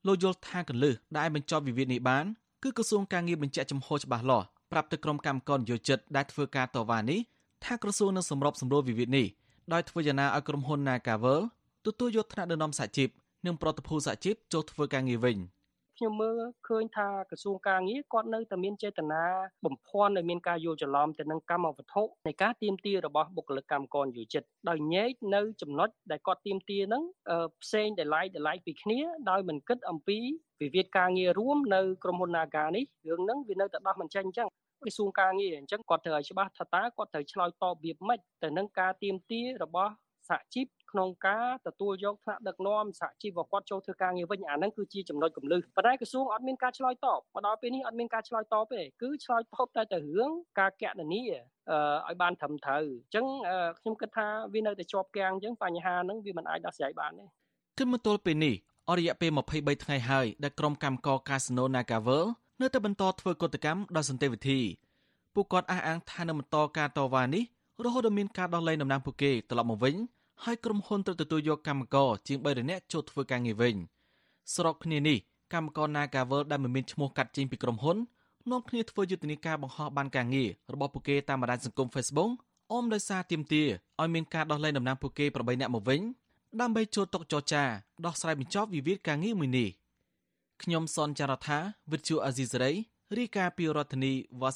[0.06, 2.24] លោកយល់ថាកលឹះដែលបញ្ចប់វិវាទនេះបាន
[2.62, 7.20] គឺក្រសួងការងារបញ្ជាក់ចំហច្បាស់លាស់ប្រាប់ទៅក្រុមកម្មការនយោជិតដែលធ្វើការតវ៉ានេះ
[7.64, 9.26] ថាក្រសួងនឹងសម្របសម្រួលវិវាទនេះ
[9.72, 11.40] ដោយធ្វើយ៉ាងណាឲ្យក្រុមហ៊ុន Nagavel
[11.86, 13.08] ទទួលយកថ្នាក់ដឹកនាំសហជីព
[13.46, 15.38] និងប្រតិភូសហជីពចូលធ្វើការងារវិញ។
[15.98, 19.24] ខ្ញុំមើលឃើញថាក្រសួងការងារគាត់នៅតែមានចេតនា
[19.64, 27.02] បំភាន់ឲ្យមានការយល់ច្រឡំទៅនឹងកម្មវត្ថុនៃការទៀមទារបស់បុគ្គលិកកម្មករយោជិតដោយញែកនៅចំណុចដែលគាត់ទៀមទាហ្នឹង
[27.62, 30.18] ផ្សេងដែលឡៃដែលឡៃពីគ្នាដោយមិនគិតអំពី
[30.60, 34.48] វិវាទការងាររួមនៅក្រុមហ៊ុន Naga នេះរឿងហ្នឹងវានៅតែដោះមិនចេញអញ្ចឹង
[34.82, 39.92] ក្រសួងការងារអញ្ចឹងគាត់ត្រូវឲ្យច្បាស់ថាតើគាត់ត្រូវឆ្លើយតបវាម៉េចទៅនឹងការទៀមទារបស់
[40.28, 51.22] សហជីព ក្នុងការទទួលយកថ្នាក់ដឹកនាំសហជីពរបស់គាត់ចូលធ្វើការងារវិញអាហ្នឹងគឺជាចំណុចកន្លឹះប៉ុន្តែក្រសួងអត់មានការឆ្លើយតបមកដល់ពេលនេះអត់មានការឆ្លើយតបទេគឺឆ្លើយតបតែទៅរឿងការកណនី
[52.06, 53.26] ឲ្យបានត្រឹមត្រូវអញ្ចឹង
[53.80, 57.24] ខ្ញុំគិតថាវានៅតែជាប់គាំងអញ្ចឹងបញ្ហាហ្នឹងវាមិនអាចដោះស្រាយបានទេ
[57.78, 58.54] គិតមកទល់ពេលនេះ
[58.88, 62.24] អរិយៈពេល23ថ្ងៃហើយដែលក្រុមកម្មករ Casino Nagavel
[62.60, 64.60] នៅតែបន្តធ្វើកតកម្មដោយសន្តិវិធី
[65.34, 67.44] ពួកគាត់អះអាងថានឹងបន្តការតវ៉ានេះ
[67.84, 69.94] រហូតដល់មានការដោះលែងតំណែងពួកគេត្រឡប់មកវិញ
[70.44, 73.76] ហើយក្រុមហ៊ុនត្រូវទទួលយកកម្មករជាង3នាក់ចូលធ្វើការងារវិញ
[74.54, 75.18] ស្របគ្នានេះ
[75.52, 77.96] កម្មករ Nagavel ដែលមិនមានឈ្មោះកាត់ចេញពីក្រុមហ៊ុន
[78.50, 82.30] នាំគ្នាធ្វើយុទ្ធនាការបង្ហោះបានការងាររបស់ពួកគេតាមបណ្ដាញសង្គម Facebook
[82.72, 83.62] អមដោយសារទៀមទា
[84.00, 86.00] ឲ្យមានការដោះលែងតំណែងពួកគេ8នាក់មកវិញ
[86.60, 87.64] ដើម្បីចូលតុចរចា
[88.06, 89.68] ដោះស្រាយបញ្ចប់វិវាទការងារមួយនេះ
[90.62, 91.58] ខ្ញុំសនចាររថា
[91.92, 92.72] វិទ្យុអាស៊ីសេរី
[93.18, 94.50] រាយការណ៍ពីរដ្ឋធានីវ៉ា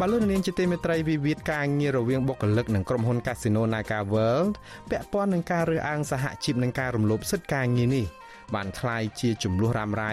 [0.00, 4.54] បលូននាងជាទីមេត្រីវិវាទការងាររវាងបុគ្គលិកនិងក្រុមហ៊ុន Casino Naga World
[4.90, 8.06] ពាក់ព័ន្ធនឹងការរើសអើងសហជីពនិងការរំលោភសិទ្ធិការងារនេះ
[8.54, 10.12] បានคล้ายជាចំនួនរ៉ាំរ៉ៃ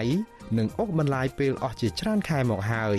[0.58, 2.98] និងអុកបន្លាយពេលអស់ជាច្រើនខែមកហើយ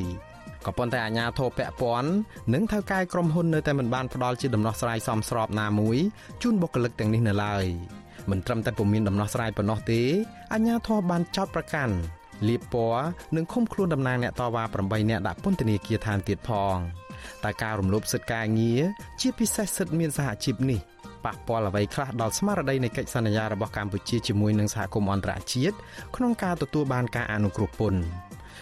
[0.65, 2.09] ក៏ប៉ុន្តែអាជ្ញាធរពាក់ព័ន្ធ
[2.53, 5.97] និងថៅកែក្រុមហ៊ុននៅតែមិនបានផ្ដល់ជាដំណោះស្រាយសមស្របណាមួយ
[6.41, 7.65] ជូនបុគ្គលិកទាំងនេះនៅឡើយ
[8.31, 10.01] មិនត្រឹមតែពុំមានដំណោះស្រាយប៉ុណ្ណោះទេ
[10.53, 11.95] អាជ្ញាធរបានចោទប្រកាន់
[12.48, 13.04] លៀបពណ៌
[13.36, 16.76] និងឃុំខ្លួនតំណាងអ្នកតវ៉ា8នាក់ដាក់ពន្ធនាគារឋានទៀតផង
[17.44, 18.82] តែការរំលោភសិទ្ធិការងារ
[19.20, 20.80] ជាពិសេសសិទ្ធិមានសហជីពនេះ
[21.24, 25.76] ប៉ះពាល់អ្វីខ្លះដល់ស្មារតីនៃកិច្ចសន្យារបស់កម្ពុជាជាមួយនឹងសហគមន៍អន្តរជាតិ
[26.16, 28.00] ក្នុងការទទួលបានការអនុគ្រោះពន្ធ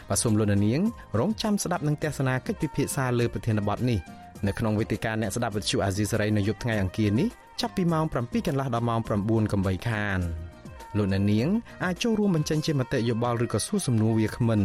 [0.08, 0.80] បាទសូមលោកនាង
[1.18, 3.98] រងចាំស្ដាប់នឹងទស្សនាកិច្ចពិភាក្សាលើប្រធានបទនេះ
[4.46, 7.28] នៅក្នុងវេទិកាអ្នកស្ដាប់វិទ្យុអាស៊ីសេរីនៅយប់ថ្ងៃអង្គារនេះ
[7.60, 10.20] ចាប់ពីម៉ោង7កន្លះដល់ម៉ោង9កុំបីខាន
[10.96, 11.48] លោកអ្នកនាង
[11.84, 14.60] អាចចូលរួមបញ្ចេញជាមតិយោបល់ឬក៏សួរសំណួរវាគ្មិន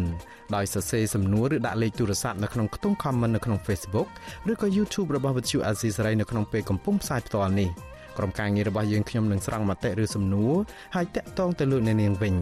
[0.56, 4.08] ដោយសរសេរសំណួរឬដាក់លេខទូរស័ព្ទនៅក្នុងខ្ទង់ comment នៅក្នុង Facebook
[4.52, 7.70] ឬក៏ YouTube របស់ Vuthu Azizi Saray នៅក្នុងពេលកំពុងផ្សាយផ្ទាល់នេះ
[8.18, 10.54] ក្រុមការងាររបស់យើងខ្ញុំនឹងស្រង់មតិឬសំណួរ
[10.96, 12.36] ហើយតាក់ទងទៅលោកអ្នកនាងវិញ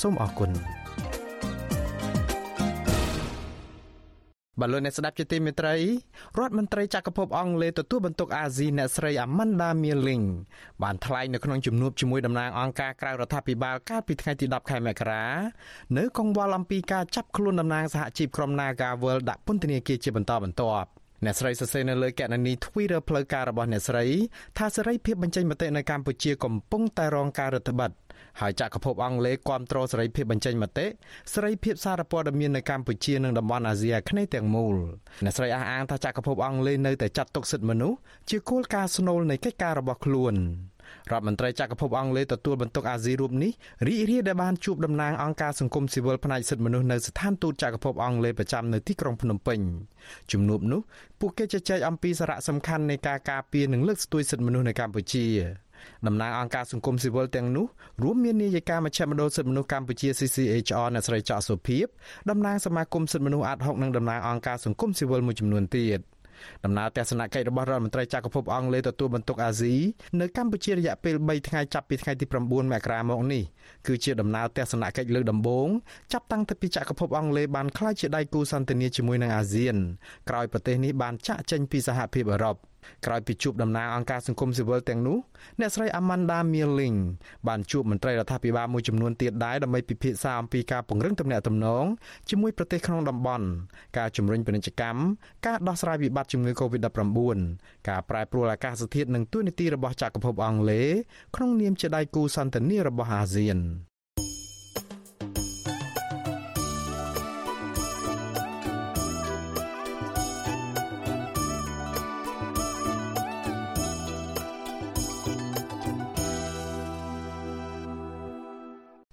[0.00, 0.50] សូមអរគុណ
[4.60, 5.74] បលូនអ្នកស្ដាប់ជាទីមេត្រី
[6.38, 10.26] រដ្ឋមន្ត្រីចក្រភពអង់គ្លេសទទួលបន្ទុកអាស៊ីអ្នកស្រី Amanda Milling
[10.82, 15.24] បានថ្លែងនៅក្នុងជំនួបជាមួយតំណាងអង្គការក្រៅរដ្ឋាភិបាលកាលពីថ្ងៃទី10ខែមករា
[15.96, 20.88] នៅកង្វល់អំពីការចាប់ខ្លួនតំណាងសហជីពក្រុម Nagawal ដាក់ពន្ធនាគារជាបន្តបន្ទាប់
[21.24, 24.04] អ្នកស្រីសរសេរនៅលើគណនី Twitter ផ្លូវការរបស់អ្នកស្រី
[24.58, 28.07] ថាសេរីភាពបញ្ចេញមតិនៅកម្ពុជាកំពុងតែរងការរឹតបន្តឹង
[28.40, 30.86] ហើយចក្រភពអង់គ្លេសគ្រប់គ្រងសេរីភាពបញ្ចេញមតិ
[31.34, 34.76] សេរីភាពសារព័ត៌មាននៅកម្ពុជានិងតំបន់អាស៊ីអាគ្នេយ៍ទាំងមូល
[35.24, 37.98] អ្នកស្រីអះអាងថាចក្រភពអង់គ្លេសនៅតែចាត់ទុកសិទ្ធិមនុស្ស
[38.30, 40.34] ជាគោលការណ៍ស្នូលនៃកិច្ចការរបស់ខ្លួន
[41.12, 43.52] រដ្ឋមន្ត្រីចក្រភពអង់គ្លេសទទួលបន្ទុកអាស៊ីរូបនេះ
[43.86, 49.60] រីករាយដែលបានជួបតំណាងអង្គការសង្គមស៊ីវិលផ្នែកសិទ្ធិមនុស្សនៅស្ថានទូតចក្រភពអង់គ្លេសប្រចាំនៅទីក្រុងភ្នំពេញ
[50.32, 50.80] ជំនួបនោះ
[51.20, 55.26] ពួកគេជជែកអំពីសារៈសំខាន់នៃការការពារនិងលើកស្ទួយសិទ្ធិមនុស្សនៅកម្ពុជា
[56.06, 57.66] តំណាងអង្គការសង្គមស៊ីវិលទាំងនោះ
[58.02, 61.86] រួមមាននាយិកាមជ្ឈមណ្ឌលសិទ្ធិមនុស្សកម្ពុជា CCHR អ្នកស្រីចောက်សុភីប
[62.30, 66.00] តំណាងសមាគមសិទ្ធិមនុស្សអាត់ហុកនិងតំណាងអង្គការសង្គមស៊ីវិលមួយចំនួនទៀត
[66.64, 69.74] ដំណើរទស្សនកិច្ចរបស់រដ្ឋមន្ត្រីចក្រភពអង់គ្លេសទទួលបន្ទុកអាស៊ី
[70.20, 73.42] នៅកម្ពុជារយៈពេល3ថ្ងៃចាប់ពីថ្ងៃទី9មករាមកនេះ
[73.86, 75.68] គឺជាដំណើរទស្សនកិច្ចលើកដំបូង
[76.12, 79.76] ចាប់តាំងពីចក្រភពអង់គ្លេសបានក្លាយជាដៃគូសន្តិនិកជាមួយនឹងអាស៊ាន
[80.28, 82.56] ក្រោយប្រទេសនេះបានចាក់ចេញពីសហភាពអឺរ៉ុប
[83.06, 85.18] ក្រោយពីជួបតំណាងអង្គការសង្គមស៊ីវិលទាំងនោះ
[85.60, 86.98] អ្នកស្រី Amanda Milling
[87.48, 91.84] បានជួបមន្ត្រីរដ្ឋាភិបាលមួយចំនួនទៀតដែរដើម្បីពិភាក្សាអំពីការពង្រឹងទំនាក់ទំនង
[92.30, 93.46] ជាមួយប្រទេសក្នុងតំបន់
[93.98, 95.00] ការជំរុញពាណិជ្ជកម្ម
[95.46, 97.38] ការដោះស្រាយវិបត្តិជំងឺ Covid-19
[97.88, 100.88] ការប្រែប្រួលអាកាសធាតុនិងទូនីតិរបស់ចក្រភពអង់គ្លេស
[101.36, 103.60] ក្នុងនាមជាដៃគូសន្តិនិករបស់អាស៊ាន។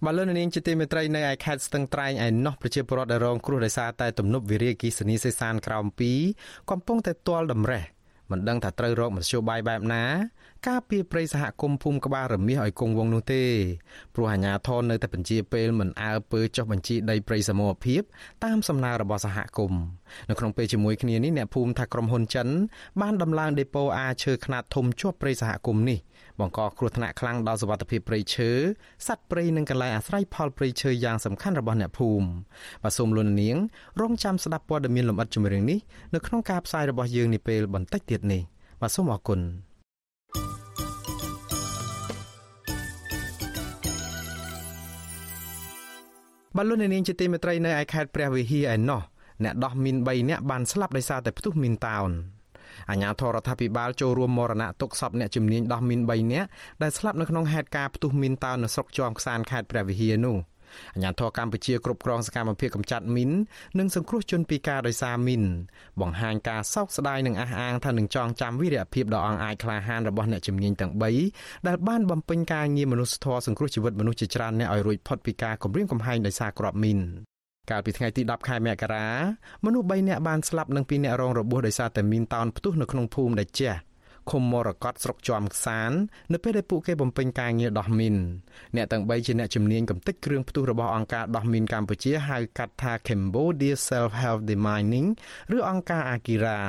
[0.06, 5.86] បាទលោកនាងជាទីមេត្រីនៅឯខេត្តស្ទឹងត្រែងឯណោះប្រជាពលរដ្ឋដែលរងគ្រោះដោយសារតែទំនប់វារីអគ្គិសនីសេសានក្រោម
[6.28, 7.84] 2កំពុងតែទាល់តម្រេះ
[8.32, 10.04] មិនដឹងថាត្រូវរកមធ្យោបាយបែបណា
[10.68, 13.44] ការពីព្រៃសហគមន៍ភូមិក្បាលរមាសឲ្យគង់វងនោះទេ
[14.16, 18.02] ព្រោះអាជ្ញាធរនៅតែបញ្ជាពេលមិនអើពើចុះបញ្ជីដីព្រៃសមរភាព
[18.44, 19.82] តាមសំណើរបស់សហគមន៍
[20.30, 22.48] នៅក្នុងពេលជាមួយគ្នានេះអ្នកភូមិថាក្រុមហ៊ុនចិន
[23.02, 26.00] បានដំឡើងដេប៉ូអាឈើខ្នាតធំជាប់ព្រៃសហគមន៍នេះ
[26.40, 28.50] បង្កគ្រោះថ្នាក់ខ្លាំងដល់សុវត្ថិភាពព្រៃឈើ
[29.08, 32.28] សត្វព្រៃនិងកន្លែងអាស្រ័យផលព្រៃឈើយ៉ាងសំខាន់របស់អ្នកភូមិ
[32.84, 33.58] បាទសូមលោកនាង
[34.02, 35.80] រងចាំស្ដាប់ព័ត៌មានលម្អិតជំរឿងនេះ
[36.14, 38.42] នៅក្នុងការផ្សាយរបស់យើងនាពេលបន្តិចទៀតនេះ
[38.82, 39.40] បាទសូមអរគុណ
[46.58, 49.02] បលូននាងជាទីមេត្រីនៅឯខេត្តព្រះវិហារឯណោះ
[49.44, 52.12] អ្នកដោះមីន3នាក់បានស្លាប់ដោយសារតែផ្ទុះមីនតោន
[52.90, 56.48] អាជ្ញាធររដ្ឋាភិបាលចូលរួមមរណៈទុកសពអ្នកជំនាញដោះមីន3នាក់
[56.82, 60.38] ដែលស្លាប់នៅក្នុងហេតុការណ៍ផ្ទុះមីនតោននៅស្រុកជាំខ្សានខេត្តព្រះវិហារនោះ
[60.96, 63.32] អាញាធរកម្ពុជាគ្រប់គ្រងសកម្មភាពកម្ចាត់មីន
[63.80, 65.44] និងសង្គ្រោះជនពីការដោយសារមីន
[66.02, 70.92] បង្ហាញការសោកស្ដាយនិងអះអាងថានឹងចងចាំវីរភាពដ៏អង្អាចក្លាហានរបស់អ្នកជំនាញទាំង
[71.30, 77.00] 3ដែលបានបំពេញការងារមនុស្សធម៌សង្គ្រោះជីវិតមនុស្សជាច្រើនអ្នកឲ្យរួចផុតពីការគំរាមកំហែងដោយសារគ្រាប់មីន
[77.70, 79.08] កាលពីថ្ងៃទី10ខែមករា
[79.66, 83.74] មនុស្ស3នាក់បានស្លាប់និង2នាក់រងរបួសដោយសារតែមីនតោនផ្ទុះនៅក្នុងភូមិដែលជះ
[84.32, 85.92] ឃុំមរកតស្រុកជាំខ្សាន
[86.34, 88.16] នៅពេលដែលពួកគេបំពេញការងារដោះមីន
[88.76, 95.08] អ្នកទាំង3ជាអ្នកជំនាញកំទេចគ្រឿងផ្ទុះរបស់អង្គការដោះមីនកម្ពុជាហៅកាត់ថា Cambodia Self Help Demining
[95.56, 96.60] ឬអង្គការ Akira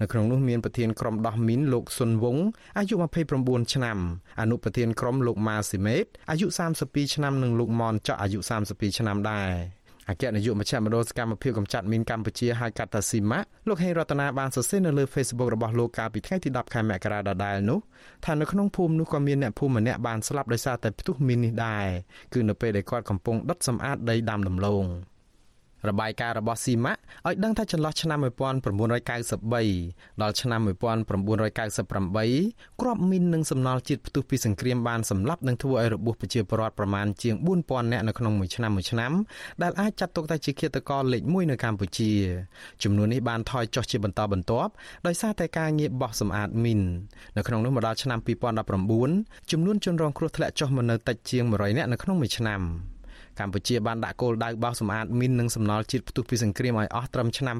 [0.00, 2.36] នៅក្នុងនោះមានប្រធានក្រុមដោះមីនលោកស៊ុនវង
[2.78, 2.94] អាយុ
[3.34, 3.98] 29ឆ្នាំ
[4.40, 6.46] អនុប្រធានក្រុមលោកម៉ាស៊ីមេតអាយុ
[6.80, 9.79] 32ឆ្នាំនិងលោកមនចော့អាយុ32ឆ្នាំដែរ
[10.10, 17.78] អគ្គនាយកមជ្ឈមណ្ឌលសកម្មភាពកម្ចាត់មីនកម្ពុជាហៅកាត់ថាស៊ីម៉ាលោកហេងរតនាបានសរសេរនៅលើ Facebook របស់លោកកាលពីថ្ងៃទី10ខែមករាដដែលនោះ
[18.24, 21.86] ថានៅក្នុងភូមិនោះក៏មានអ្នកភូមិម្នាក់បានស្លាប់ដោយសារតែផ្ទុះមីននេះដែរ
[22.34, 24.86] គឺនៅពេលដែលគាត់កំពុងដុតសម្អាតដីដាំដំឡូង។
[25.88, 39.12] របាយការណ៍របស់ស៊ីម៉ាក់ឲ្យដឹងថាចន្លោះឆ្នាំ1993ដល់ឆ្នាំ1998គ្រាប់មីននិងសំណល់ជាតិផ្ទុះពីសង្គ្រាមបានសម្លាប់និងធ្វើឲ្យរបួសប្រជាពលរដ្ឋប្រមាណជាង4000នាក់នៅក្នុងមួយឆ្នាំមួយឆ្នាំ
[39.62, 42.10] ដែលអាចចាត់ទុកថាជាឃាតករលេខ1នៅកម្ពុជា
[42.82, 44.72] ចំនួននេះបានថយចុះជាបន្តបន្ទាប់
[45.06, 46.80] ដោយសារតែការងារបោះសម្អាតមីន
[47.36, 48.18] នៅក្នុងនោះមកដល់ឆ្នាំ
[48.84, 52.62] 2019ចំនួនជនរងគ្រោះធ្លាក់ចុះមកនៅតិចជាង100នាក់នៅក្នុងមួយឆ្នាំ
[53.40, 57.56] កម្ពុជាបានដាក់គោលដៅបោសសម្អាតមីននិងសំណល់ជាតិផ្ទុះពីសង្គ្រាមឲ្យអស់ត្រឹមឆ្នាំ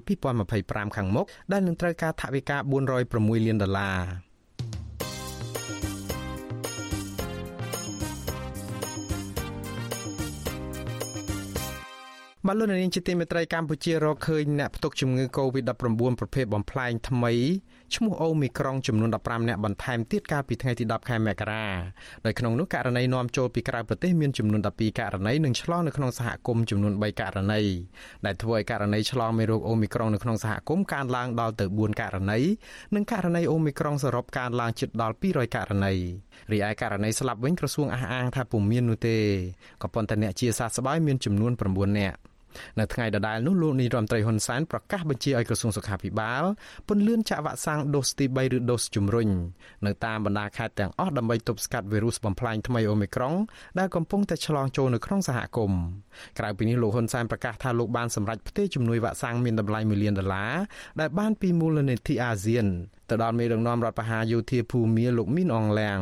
[0.46, 2.56] 2025ខាងមុខដែលនឹងត្រូវការថវិកា
[3.02, 4.30] 406លានដុល្លារ
[12.46, 17.32] បាទលោកនាងជាទីមេត្រីកម្ពុជារកឃើញអ្នកផ្ទុកជំងឺ Covid-19 ប្រភេទបំផ្លែងថ្មី
[17.96, 21.66] ឈ្មោះអូមីក្រុងចំនួន15អ្នកបន្ថែមទៀតកាលពីថ្ងៃទី10ខែមករា
[22.24, 27.60] ដោយក្នុងនោះករណីនាំចូលពីក្រៅប្រទេសមានចំនួន12ករណីនិងឆ្លងនៅក្នុងសហគមន៍ចំនួន3ករណី
[28.26, 32.38] ដែលធ្វើឲ្យករណីឆ្លងមេរោគអូមីក្រុងនៅក្នុងសហគមន៍កើនឡើងដល់ទៅ4ករណី
[32.94, 35.94] និងករណីអូមីក្រុងសរុបកើនឡើងជិតដល់200ករណី
[36.52, 39.16] រីឯករណីស្លាប់វិញក្រសួងអះអាងថាពុំមាននោះទេ
[39.82, 42.18] ក៏ប៉ុន្តែអ្នកជាសះស្បើយមានចំនួន9នាក់
[42.78, 46.42] នៅថ្ងៃដដែលនោះលោកនាយរដ្ឋមន្ត្រីហ៊ុនសែនប្រកាសបញ្ជាឲ្យក្រសួងសុខាភិបាល
[46.88, 49.28] ពន្លឿនចាក់វ៉ាក់សាំងដូសទី3ឬដូសជំរុញ
[49.86, 53.34] នៅតាមបណ្ដាខេត្តទាំងអស់ដើម្បីទប់ស្កាត់វីរុសបំផ្លាញថ្មីអូមីក្រុង
[53.78, 55.82] ដែលកំពុងតែឆ្លងចូលនៅក្នុងសហគមន៍
[56.38, 60.54] ក្រៅពីនេះលោកហ៊ុនសែនប្រកាសថាលោកបានសម្រេចផ្ទេរជំនួយវ៉ាក់សាំងមានតម្លៃ1លានដុល្លារ
[61.00, 62.66] ដែលបានពីមូលនិធិអាស៊ាន
[63.10, 66.00] ទៅដល់មេដឹកនាំរដ្ឋបហាយោធាភូមាលោកមីនអងឡាំង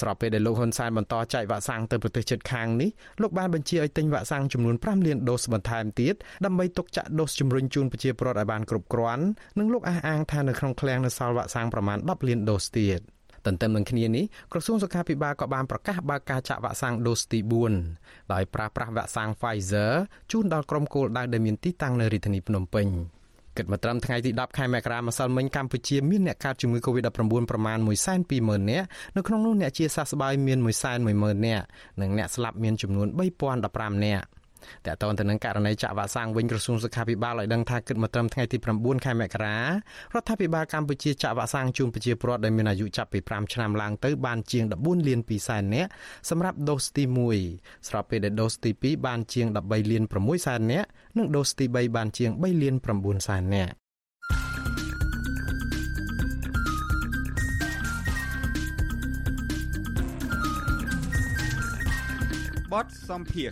[0.00, 2.90] ស្របពេលដែលលោកហ៊ុនសែនបន្តចែកវ៉ាក់សាំងទៅប្រទេសជិតខាងនេះ
[3.22, 9.24] លោកបានបញ្ជាឲ្យទិញវ៉ាក់សាំងចំនួន5លានដូសបន្ថែមទៀតដើម្បីទុកចាក់ដូសជំរុញជូនប្រជាពលរដ្ឋឲ្យបានគ្រប់គ្រាន់
[9.58, 13.00] និងលោកអះអាងថានៅក្នុងឃ្លាំងនៅសល់វ៉ាក់សាំងប្រមាណ10លានដូសទៀត
[13.46, 17.38] ទន្ទឹមនឹងគ្នានេះក្រសួងសុខាភិបាលក៏បានប្រកាសបើកការចាក់វ៉ាក់សាំងដូសទី
[17.86, 19.92] 4ដោយប្រើប្រាស់វ៉ាក់សាំង Pfizer
[20.32, 22.88] ជូនដល់ក្រុមគោលដៅដែលមានទីតាំងនៅរាជធានីភ្នំពេញ។
[23.56, 27.08] គិតមកត្រឹមថ្ងៃទី10ខែមករាម្សិលមិញកម្ពុជាមានអ្នកកើតជំងឺ Covid-19
[27.50, 27.78] ប្រមាណ
[28.24, 28.86] 120,000នាក់
[29.16, 31.64] នៅក្នុងនោះអ្នកជាសះស្បើយមាន110,000នាក់
[32.00, 33.06] និងអ្នកស្លាប់មានចំនួន
[33.56, 34.24] 3015នាក់
[34.86, 39.64] តើតើទៅនឹងករណីចាក់វ៉ាក់សាំងវិញក្រសួងសុខាភិបាលឲ្យដឹងថាគិតមកត្រឹមថ្ងៃទី9ខែមករារ
[40.20, 45.88] ដ្ឋាភិបាលកម្ពុជាចាក់វ៉ាក់សាំងជូនប្រជាពលរដ្ឋដែលមានអាយុចាប់ពី5ឆ្នាំឡើងទៅបានជាង14លាន2សែននាក់
[46.30, 47.04] សម្រាប់ដូសទី
[47.46, 53.72] 1ស្របពេលដែលដូសទី2បានជាង13លាន6សែននាក់និងដូសទី3បានជាង3លាន9សែននាក់
[62.72, 63.50] បតសំភារ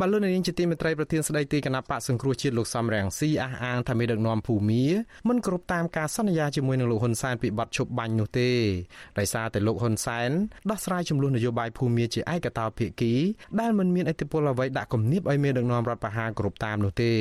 [0.00, 4.84] បាទលោកនាងជាទីមេត្រីប្រធានស្ដីទីគណៈបកសង្គ្រោះជាតិលោកសំរងស៊ីអះអាងថាមេដឹកនាំភូមា
[5.28, 8.50] មិនគ្រប់តាមការសន្យាជាមួយនឹងលោកហ៊ុនសែនពីបទឈប់បាញ់នោះទេ
[9.18, 10.30] ដោយសារតែលោកហ៊ុនសែន
[10.70, 13.14] ដោះស្រាយចំនួននយោបាយភូមាជាឯកតោភាគី
[13.60, 17.12] ដែលមិនមានឥទ្ធិពលអ្វីដាក់គំនាបឲ្យមេដឹកនាំរដ្ឋបហាគ្រប់តាមនោះទេ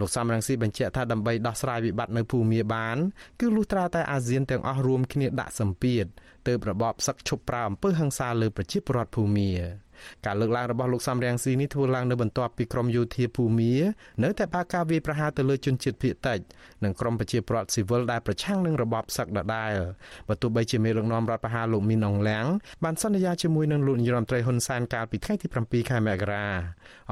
[0.00, 2.96] លោកសំរងស៊ីបញ្ជាក់ថាដើម្បីដោះស្រាយវិបត្តិនៅភូមាបាន
[3.40, 6.04] គឺលុះត្រាតែអាស៊ានទាំងអស់រួមគ្នាដាក់សម្ពាធ
[6.46, 9.50] ទើបរបបសឹកឈប់ប្រើអំពើហិង្សាលើប្រជាពលរដ្ឋភូមា
[10.26, 13.74] ការលើកឡើងរបស់លោកសំរងស៊ីនេះធ្វើឡើងនៅបន្ទាប់ពីក្រមយោធាភូមា
[14.22, 16.38] នៅតែបើកការវាយប្រហារទៅលើជនជាតិភៀតតិច
[16.84, 19.72] និងក្រមប្រជាពលរដ្ឋស៊ីវិលដែលប្រឆាំងនឹងរបបសឹកដដែល
[20.28, 22.46] បើទោះបីជាមេដឹកនាំរដ្ឋបហាលោកមីនអងឡាំង
[22.84, 26.46] បានសន្យាជាមួយនឹងលោកនាយរដ្ឋមន្ត្រីហ៊ុនសែនកាលពីថ្ងៃទី7ខែមករា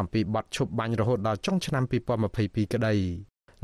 [0.00, 1.84] អំពីបទឈប់បាញ់រហូតដល់ចុងឆ្នាំ
[2.28, 2.94] 2022ក្តី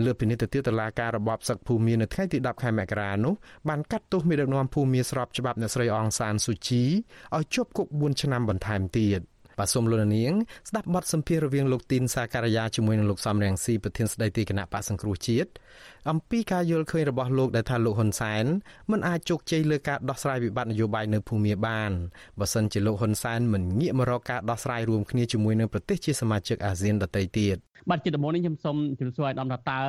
[0.06, 3.34] លើពីនេះទៅទៀតតឡាការរបបសឹកភូមិនៅថ្ងៃទី10ខែមករានោះ
[3.68, 6.82] បានកាត់ទោសមេដឹកនាំភូមិស្របច្បាប់អ្នកស្រីអងសានស៊ូជី
[7.36, 9.20] ឲ្យជាប់គុក4ឆ្នាំបន្ថែមទៀត
[9.58, 10.32] បាទសូមលោកនាង
[10.68, 15.50] ស្ដាប់បទសម្ភាសន៍រវាងលោកទីនសាការីយ៉ាជាមួយនឹងលោកសំរងស៊ីប្រធានស្ដីទីគណៈបកសង្គ្រោះជាតិ
[16.08, 18.44] អំពីការយល់ឃើញរបស់លោកដែលថាលោកហ៊ុនសែន
[18.90, 21.90] មិនអាចជោគជ័យលើការដោះស្រាយវិបត្តិនយោបាយនៅភូមាបាន
[22.40, 27.56] បើសិនជាលោកហ៊ុនសែនមិនងាកមករកការដោះស្រាយរួមគ្នាជាមួយនឹងប្រទេសជាសមាជិកអាស៊ានដទៃទៀត
[27.90, 29.80] បាទជាដំបូងនេះខ្ញុំសូមជម្រាបសួរអាយដាមថាតើ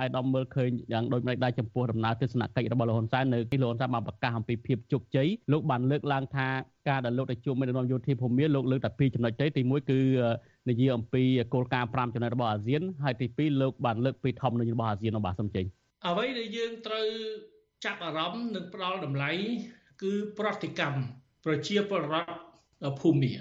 [0.00, 6.48] អាយដាមមើលឃើញយ៉ាងដូចម្តេចដែរចំពោះដំណើរទស្សនកិច្ចរបស់លោកហ៊ុនសែននៅទីលោកហ៊ុនសែនបានប្រកាសអំពីភាពជោគជ័យលោកបានលើកឡើងថា
[6.88, 10.00] ការដែលលោកទៅជួបមេដឹកនាំយោធាភូមិលោកលើកតែពីរចំណុចទេទី1គឺ
[10.68, 11.22] និយាយអំពី
[11.54, 15.64] គោលការណ៍5ចំណុចរបស់អាស៊ានហើយទី2លោកបានលើកពីធម្មនុញ្ញរបស់អាស៊ានរបស់សំចេញ
[16.06, 17.06] អ្វីដែលយើងត្រូវ
[17.84, 19.30] ចាប់អារម្មណ៍និងផ្ដល់តម្លៃ
[20.02, 21.00] គឺប្រតិកម្ម
[21.44, 22.34] ប្រជាពលរដ្ឋ
[23.00, 23.32] ភូមិ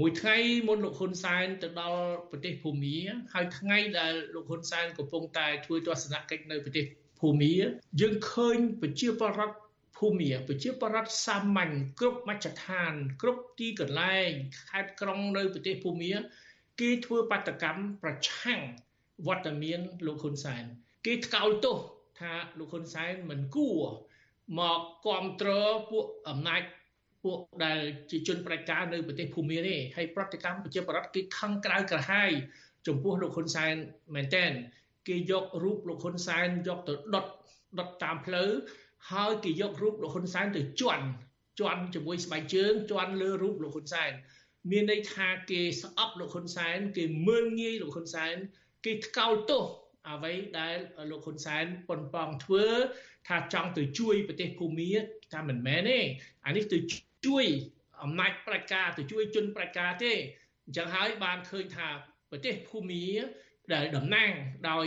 [0.00, 0.36] មួយថ្ងៃ
[0.68, 2.96] មុនលោកហ៊ុនសែនទៅដល់ប្រទេសភូមា
[3.34, 6.84] ហើយថ្ងៃដែលលោកហ៊ុនសែនកំពុងតែធ្វើទស្សនកិច្ចនៅប្រទេស
[7.20, 7.54] ភូមា
[8.00, 9.56] យើងឃើញប្រជាពលរដ្ឋ
[9.98, 14.30] ភូមាប្រជាពលរដ្ឋសាមញ្ញគ្រប់មជ្ឈដ្ឋាន គ្រប់ទីកន្លែង
[14.70, 16.12] ខេត្តក្រុងនៅប្រទេសភូមា
[16.80, 18.60] គេធ្វើបាតកម្មប្រឆាំង
[19.26, 20.64] វត្តមានលោកហ៊ុនសែន
[21.06, 21.76] គេថ្កោលទោស
[22.20, 23.80] ថាលោកហ៊ុនសែនមិនគួរ
[24.58, 26.62] មកគ្រប់គ្រងពួកអំណាច
[27.24, 27.78] ពួកដែល
[28.10, 32.30] ជាជនប្រជាការនៅប្រទេសភូមាទេហើយប្រតិកម្មប្រជាប្រដ្ឋគេខឹងក្រៅក្រហាយ
[32.86, 33.74] ចំពោះលោកហ៊ុនសែន
[34.14, 34.50] មែនតែន
[35.08, 37.26] គេយករូបលោកហ៊ុនសែនយកទៅដុត
[37.78, 38.50] ដុតតាមផ្លូវ
[39.10, 41.06] ហើយគេយករូបលោកហ៊ុនសែនទៅជន់
[41.60, 44.12] ជន់ជាមួយស្បែកជើងជន់លើរូបលោកហ៊ុនសែន
[44.70, 48.34] មានន័យថាគេស្អប់លោកហ៊ុនសែន គេមើលងាយលោកហ៊ុនសែន
[48.84, 49.64] គេថ្កោលទោស
[50.08, 50.76] អ្វីដែល
[51.10, 52.64] លោកហ៊ុនសែនប៉ុនប៉ងធ្វើ
[53.28, 54.90] ថាចង់ទៅជួយប្រទេសភូមា
[55.32, 55.98] ថាមិនមែនទេ
[56.46, 56.78] អានេះទៅ
[57.26, 57.44] ជួយ
[58.02, 60.12] អំណាចប្រជាការទៅជួយជនប្រជាការទេ
[60.66, 61.88] អញ្ចឹងហើយបានឃើញថា
[62.30, 63.06] ប្រទេសភូមា
[63.74, 64.30] ដែលតំណាង
[64.68, 64.86] ដោយ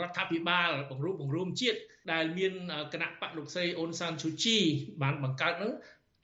[0.00, 1.78] រដ្ឋាភិបាលបង្រួបបង្រួមជាតិ
[2.12, 2.52] ដែលមាន
[2.92, 4.58] គណៈបកលោកស្រីអូនសានស៊ូជី
[5.02, 5.72] បានបង្កើតនឹង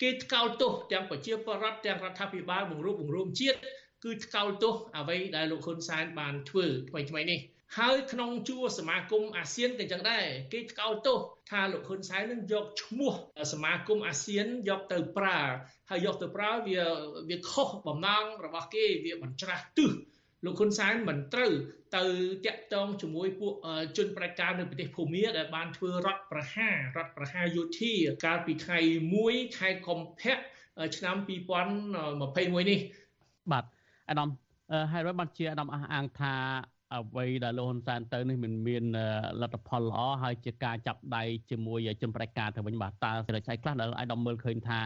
[0.02, 3.58] គេថ្កោលទោសទាំងប្រជាពលរដ្ឋទាំងរដ្ឋាភិបាលបង្រួបបង្រួមជាតិ
[4.04, 7.40] គឺថ្កោលទោសអ្វីដែលលោកហ៊ុនសែនបានធ្វើថ្មីថ្មីនេះ
[7.78, 11.18] ហើយក្នុងជួរសមាគមអាស៊ានក៏ចឹងដែរគេថ្កោលទោស
[11.50, 13.12] ថាលោកហ៊ុនសែននឹងយកឈ្មោះ
[13.52, 15.38] សមាគមអាស៊ានយកទៅប្រើ
[15.90, 16.82] ហើយយកទៅប្រើវា
[17.30, 19.92] វាខុសបំណងរបស់គេវាបញ្ច្រាស់ទិស
[20.44, 21.52] លោកហ៊ុនសែនមិនត្រូវ
[21.96, 22.04] ទៅ
[22.46, 23.54] តាក់ទងជាមួយពួក
[23.96, 27.92] ជនប្រតិការនៅប្រទេសភូមាដែលបានធ្វើរដ្ឋប្រហាររដ្ឋប្រហារយោធា
[28.24, 28.78] កាលពីថ្ងៃ
[29.18, 30.38] 1ខែកុម្ភៈ
[30.96, 32.80] ឆ្នាំ2021នេះ
[33.52, 33.64] បាទ
[34.10, 34.28] អាដាម
[34.92, 36.34] ហើយរដ្ឋបានជាអាដាមអះអាងថា
[36.94, 38.84] អ្វីដែលលោកហ៊ុនសែនទៅនេះមិនមាន
[39.40, 44.80] លទ្ធផលល្អហើយជាការចាប់ដៃជាមួយជនប្រតិការទៅវិញបាទតើសេរីឆៃខ្លះដែលអាយដាមមើលឃើញថា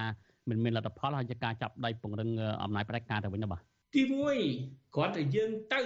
[0.48, 2.28] មិនមានលទ្ធផលហើយជាការចាប់ដៃពង្រឹង
[2.62, 4.02] អំណាចប្រតិការទៅវិញបាទ ទី
[4.48, 5.82] 1គ្រាន់តែយើងទៅ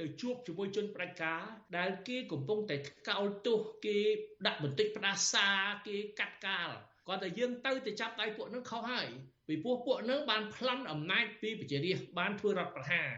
[0.00, 1.42] ទៅជួបជាមួយជនប្រតិការ
[1.76, 2.76] ដែលគេកំពុងតែ
[3.08, 3.98] កោលទោសគេ
[4.46, 5.48] ដាក់បន្តិចផ្ដាសា
[5.86, 6.70] គេកាត់កាល
[7.08, 9.08] គាត់តែយើងទៅទៅចាប់ដៃពួកនឹងខុសហើយ
[9.46, 13.08] ពីព្រោះពួកនឹងបានប្លន់អំណាចពីប្រជារាស្ត្របានធ្វើរដ្ឋប្រហារ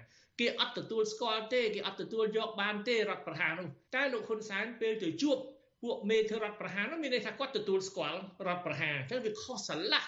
[0.40, 5.38] គេអត់ទទួលស្គាល់ទេគេអត់ទទួលយកបានទេរដ្ឋប្រហារនោះតែលោកហ៊ុនសែនពេលទៅជួប
[5.82, 10.04] ពួកមេធ្វើរដ្ឋប្រហារនោះមានន័យថាគាត់ទទួលស្គាល់រដ្ឋប្រហារអញ្ចឹងវាខុសស្រឡះ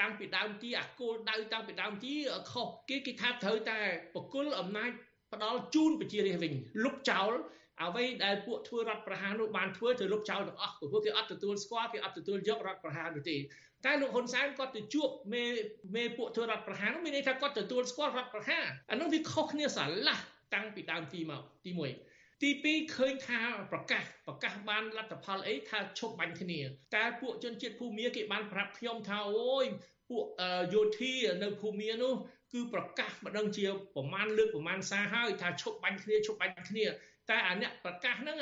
[0.00, 2.12] តាំងពីដើមទីអាគោលដៅតាំងពីដើមទី
[2.52, 3.78] ខុសគេគេថាត្រូវតែ
[4.14, 4.90] បកគលអំណាច
[5.32, 6.52] ផ្ដាល់ជូនប្រជារាស្ត្រវិញ
[6.84, 7.32] លុបចោល
[7.82, 13.36] អ្វីដែលពួកធ្វើរដ្ឋប្រហារនោះបានធ្វើទៅលុបចោលទាំងអស់ព្រោះគេអត់ទទួលស្គាល់គេអត់ទទួលយករដ្ឋប្រហារនោះទេ
[13.84, 15.44] តែលោកហ៊ុនសែនគាត់ទៅជួបមេ
[15.96, 20.18] មេពួកធ្វើរដ្ឋប្រហារនោះមានន័យថាគាត់ទទួលស្គាល់រដ្ឋប្រហារអានោះវាខុសគ្នាស្រឡះ
[20.54, 23.40] តាំងពីដើមទីមកទី1 ទី2ឃើញថា
[23.72, 26.60] ប្រកាសប្រកាសបានលទ្ធផលអីថាឈប់បាញ់គ្នា
[26.94, 29.66] តែពួកជនជាតិភូមាគេបានប្រាប់ខ្ញុំថាអូយ
[30.10, 30.24] ពួក
[30.74, 32.14] យោធានៅភូមានោះ
[32.52, 36.84] គឺប្រកាសម្ដងជាប្រមាណលើកប្រមាណសារហើយថាឈប់បាញ់គ្នាឈប់បាញ់គ្នា
[37.30, 38.38] តែអាអ្នកប្រកាសហ្នឹង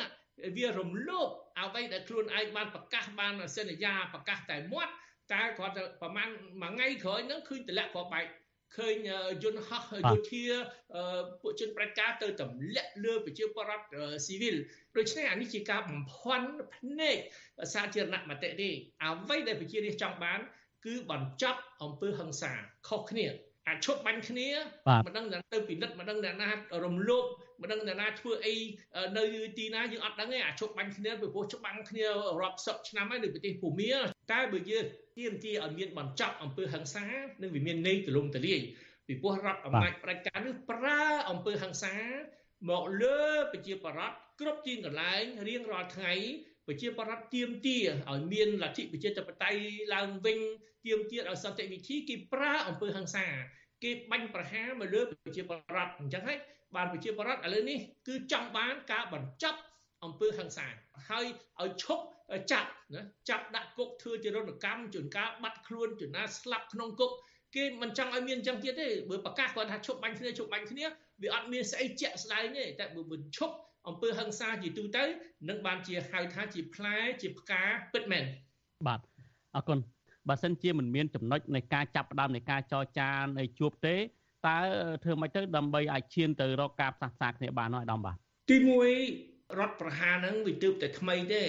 [0.57, 1.28] វារំលោភ
[1.61, 4.92] អ្វីដែលខ្លួនឯងបានប្រកាសបានសន្យាប្រកាសតែមាត់
[5.33, 6.28] តែគាត់ទៅប្រហែល
[6.62, 8.24] មួយថ្ងៃក្រោយហ្នឹងឃើញតម្លាក់ក៏បែក
[8.76, 8.94] ឃើញ
[9.42, 10.44] យន្តហោះយោធា
[11.40, 13.87] ពួកជនប្រតិការទៅទម្លាក់លើប្រជាពលរដ្ឋ
[14.26, 14.56] ស៊ីវិល
[14.96, 17.16] ដូច្នេះអានេះជាការបំភាន់ភ្នែក
[17.74, 18.70] សាធារណមតិទេ
[19.02, 20.40] អ្វីដែលប្រជារាស្ត្រចង់បាន
[20.85, 22.52] គឺបញ្ចប់អំពើហិង្សា
[22.88, 23.26] ខុសគ្នា
[23.68, 24.48] អាចឈប់បាញ់គ្នា
[25.06, 26.48] មិនដឹងទៅពិនិត្យមិនដឹងអ្នកណា
[26.85, 27.24] រំលោភ
[27.62, 28.55] មិនដឹងអ្នកណាធ្វើអី
[29.18, 29.25] នៅ
[29.59, 32.07] ទីណាយើងអត់ដឹងទេអាចឈប់បាញ់គ្នាពីព្រោះច្បាំងគ្នា
[32.40, 33.92] រាប់សិបឆ្នាំហើយនៅប្រទេសភូមា
[34.33, 34.85] តែបើយើង
[35.18, 37.07] ទាមទារឲ្យមានបញ្ចប់អំពើហិង្សា
[37.42, 38.61] នឹងវាមានន័យទលំទលាយ
[39.07, 41.94] ពីព្រោះរដ្ឋអំណាចប្រជាការនេះប្រើអំពើហិង្សា
[42.70, 43.20] មកលើ
[43.53, 46.12] ប្រជាប្រដ្ឋគ្រប់ជាងកន្លែងរៀងរាល់ថ្ងៃ
[46.66, 47.79] ប្រជាប្រដ្ឋទៀមទា
[48.11, 49.61] ឲ្យមានលទ្ធិប្រជាធិបតេយ្យ
[49.94, 50.38] ឡើងវិញ
[50.87, 53.27] ទៀមទាឲ្យសន្តិវិធីគេប្រើអំពើហិង្សា
[53.83, 56.38] គេបាញ់ប្រហារមកលើប្រជាប្រដ្ឋអញ្ចឹងហើយ
[56.76, 59.58] បានប្រជាប្រដ្ឋឥឡូវនេះគឺចង់បានការបញ្ចប់
[60.04, 60.66] អំពើហិង្សា
[61.08, 61.26] ហើយ
[61.62, 62.04] ឲ្យឈប់
[62.52, 67.12] ចាប់ណាចាប់ដាក់គុកធ្វើជារនកម្មជួនកាលបាត់ខ្លួនជួនណាស្លាប់ក្នុងគុក
[67.56, 70.85] គេមិនចង់ឲ្យមានអញ្ចឹងទៀតទេបើប្រកាសគាត់ថាឈប់បាញ់គ្នាឈប់បាញ់គ្នា
[71.22, 73.54] វាអត់មានស្អីជាក់ស្ដែងទេតែបើមិនឈប់
[73.88, 75.04] អំពើហិង្សាជាទូទៅ
[75.48, 78.24] នឹងបានជាហៅថាជាផ្លែជាផ្កាពិតមែន
[78.87, 79.00] បាទ
[79.56, 79.78] អរគុណ
[80.28, 83.94] បើសិនជាមិនមានចំណុចនៃការចាប់ផ្ដើមនៃការចរចានៃជួបទេ
[84.46, 84.59] តើ
[85.05, 88.16] ធ្វើម៉េចទៅដើម្បីអាចឈានទៅរកការផ្សះផ្សាគ្នាបាននោះអាដាមបាទ
[88.50, 88.57] ទី
[89.07, 91.42] 1រដ្ឋប្រហារហ្នឹងវាទើបតែថ្មីទេ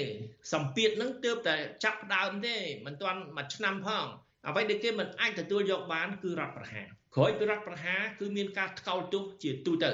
[0.54, 4.06] សម្ពាធហ្នឹងទើបតែចាប់ផ្ដើមទេមិនទាន់មួយឆ្នាំផង
[4.48, 9.92] អ្វីដែលគេមិនអាចទទួលយកបានគឺរដ្ឋប្រហារក្រោយពីរដ្ឋប្រហារគឺមានការថ្កោលទោសជាទូទៅ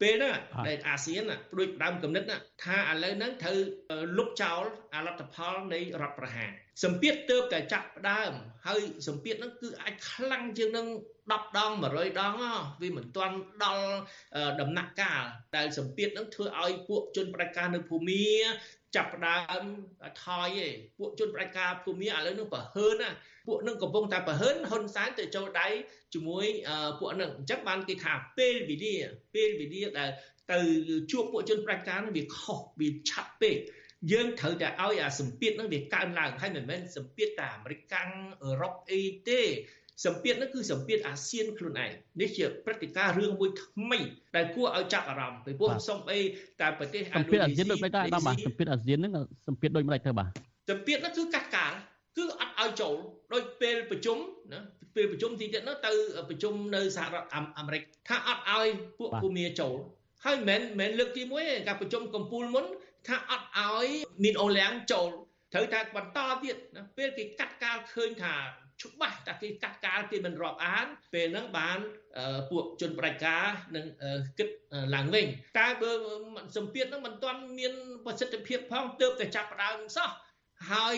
[0.00, 0.34] ពេលហ្នឹង
[0.68, 1.22] ដែលអាស៊ាន
[1.58, 2.26] ដូចដើមកំណត់
[2.64, 3.58] ថាឥឡូវហ្នឹងត្រូវ
[4.18, 4.62] លុបចោល
[4.94, 6.50] អលទ្ធផលនៃរដ្ឋប្រហារ
[6.84, 8.32] សម្ពាធទៅតែចាប់ផ្ដើម
[8.66, 10.86] ហើយសម្ពាធហ្នឹងគឺអាចខ្លាំងជាងនឹង
[11.30, 12.32] 10ដង100ដង
[12.82, 13.86] វាមិនទាន់ដល់
[14.60, 15.22] ដំណាក់កាល
[15.56, 18.26] ដែលសម្ពាធហ្នឹងធ្វើឲ្យពួកជនប្រតិការនៅភូមា
[18.96, 19.64] ចាប់ផ្ដើម
[20.22, 20.24] ថ
[20.56, 23.10] យឯងពួកជនប្រជាការភូមិឥឡូវនឹងប្រហើនណា
[23.46, 25.68] ពួកនឹងកំពុងតែប្រហើនហ៊ុនសែនទៅចូលដៃ
[26.14, 26.46] ជាមួយ
[26.98, 28.96] ពួកនឹងអញ្ចឹងបានគេថាពេលវេលា
[29.34, 30.10] ពេលវេលាដែល
[30.52, 30.60] ទៅ
[31.10, 33.56] ជួបពួកជនប្រជាការនឹងវាខុសវាឆាប់ពេក
[34.12, 38.10] យើងត្រូវតែឲ្យអាសម្ពាធនឹងវាកើនឡើងហើយមិនមែនសម្ពាធតែអាមេរិកកាំង
[38.42, 39.42] អឺរ៉ុបអីទេ
[40.04, 43.98] សម្ពាធនោះគឺសម្ពាធអាស៊ានខ្លួនឯងនេះជាព្រឹត្តិការណ៍រឿងមួយថ្មី
[44.36, 46.20] ដែលគួរឲ្យចាប់អារម្មណ៍ពីព្រោះសំអី
[46.60, 49.12] តែប្រទេសអាស៊ានអាស៊ានដូចមិនដែរបាទសម្ពាធអាស៊ានហ្នឹង
[49.46, 50.30] សម្ពាធដូចមិនដែរទៅបាទ
[50.70, 51.72] សម្ពាធនោះគឺកាត់កាល
[52.16, 52.96] គឺអត់ឲ្យចូល
[53.32, 54.18] ដោយពេលប្រជុំ
[54.52, 54.60] ណា
[54.96, 55.92] ពេលប្រជុំទីទៀតនោះទៅ
[56.30, 57.28] ប្រជុំនៅសហរដ្ឋ
[57.58, 58.66] អាមេរិកថាអត់ឲ្យ
[58.98, 59.74] ពួកភូមាចូល
[60.24, 62.64] ហើយមិនមែនមិនលើកទី1ទេការប្រជុំកម្ពុជាមុន
[63.08, 63.86] ថាអត់ឲ្យ
[64.24, 65.10] មីនអូលៀងចូល
[65.54, 68.34] ត្រូវតែបន្តទៀតណាពេលគេកាត់កាលឃើញថា
[68.82, 71.78] ច្បាស់តែគេកាត់កាលគេមិនរាប់អាន ពេលហ្នឹងបាន
[72.50, 73.44] ពួកជនប្រជាការ
[73.76, 73.84] នឹង
[74.38, 74.48] គិត
[74.94, 75.26] ឡើងវិញ
[75.58, 75.90] តែបើ
[76.56, 77.72] សម្ពាធហ្នឹងមិនទាន់មាន
[78.06, 80.08] ប្រសិទ្ធភាពផងទើបតែចាប់ផ្ដើមសោះ
[80.68, 80.94] ហហើយ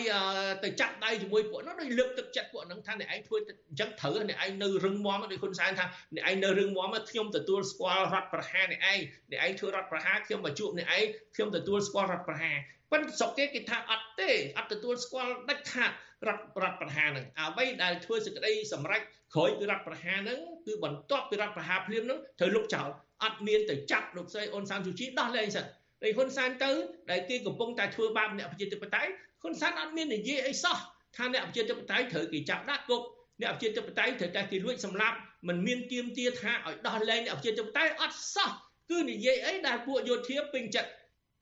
[0.63, 5.85] ទៅចាប់ដៃជាមួយពួកនោះដោយលើកទឹកចិត្តពួកហ្នឹងថាអ្នកឯងធ្វើអញ្ចឹងត្រូវអ្នកឯងនៅរឹងមាំដោយហ៊ុនសែនថា
[6.15, 8.99] អ្នកឯងនៅរឹងមាំខ្ញុំទទួលស្គាល់រដ្ឋប្រហារអ្នកឯង
[9.31, 11.03] អ្នកឯងធ្វើរដ្ឋប្រហារខ្ញុំមកជួបអ្នកឯង
[11.35, 12.57] ខ្ញុំទទួលស្គាល់រដ្ឋប្រហារ
[12.91, 15.91] ប៉ុន្តែស្រុកគេគេថាអត់ទេអត់ទទួលស្គាល់ដាច់ខាត
[16.27, 19.01] រដ្ឋរដ្ឋប្រហារហ្នឹងអ្វីដែលធ្វើសេចក្តីសម្រេច
[19.33, 22.87] ក្រោយពីរដ្ឋប្រហារហ្នឹងគឺបន្ទាប់ពីរដ្ឋប្រហារភ្លាមហ្នឹងត្រូវលុបចោល
[23.23, 25.65] អត់មានទៅចាប់លោកស្រីអ៊ុនសានស៊ូជីដោះលែងសិន
[26.01, 26.71] តែហ៊ុនសែនទៅ
[27.11, 29.11] ដែលគេកំពុងតែធ្វើបាបអ្នកប្រជាធិបតេយ្យ
[29.43, 30.77] ហ៊ុនសែនអត់មាននិយាយអីសោះ
[31.15, 33.01] ថាអ្នកប្រជាធិបតេយ្យត្រូវគេចាប់ដាក់គុក
[33.41, 35.17] អ្នកប្រជាធិបតេយ្យត្រូវតែគេលួចសម្លាប់
[35.47, 38.51] មិនមានទៀមទាថាឲ្យដោះលែងអ្នកប្រជាធិបតេយ្យអត់សោះ
[38.89, 40.89] គឺនិយាយអីដែលពួកយោធាពេញចិត្ត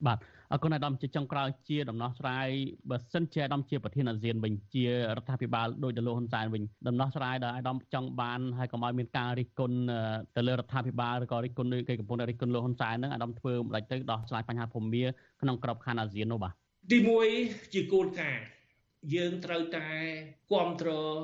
[0.07, 0.19] បាទ
[0.51, 2.47] អរគុណអាដាមជាចុងក្រោយជាដំណោះស្រាយ
[2.89, 9.77] បើសិនជាអាដាមជាប្រធានអាស៊ានវិញជារដ្ឋាភិបាលដោយទៅលោកហ៊ុនសែនវិញដំណោះស្រាយដែលអាដាមចង់បានហើយកុំឲ្យមានការរិះគន់
[10.35, 15.03] ទៅលើរដ្ឋាភិបាលឬក៏រិះគន់ដូចគេកំពុងតែរិះគន់លោកហ៊ុនសែនហ្នឹងអាដាមធ្វើមិនដាច់ទៅដោះស្រាយបញ្ហាភូមិ
[15.41, 16.53] ក្នុងក្របខ័ណ្ឌអាស៊ាននោះបាទ
[16.89, 16.97] ទី
[17.35, 18.45] 1ជាគោលការណ៍
[19.15, 19.87] យើងត្រូវតែ
[20.51, 21.15] គ្រប់គ្រង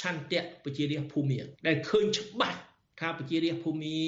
[0.00, 2.58] ឆន្ទៈប្រជារាស្ត្រភូមិដែលឃើញច្បាស់
[3.00, 3.98] ថាប្រជារាស្ត្រភូមិ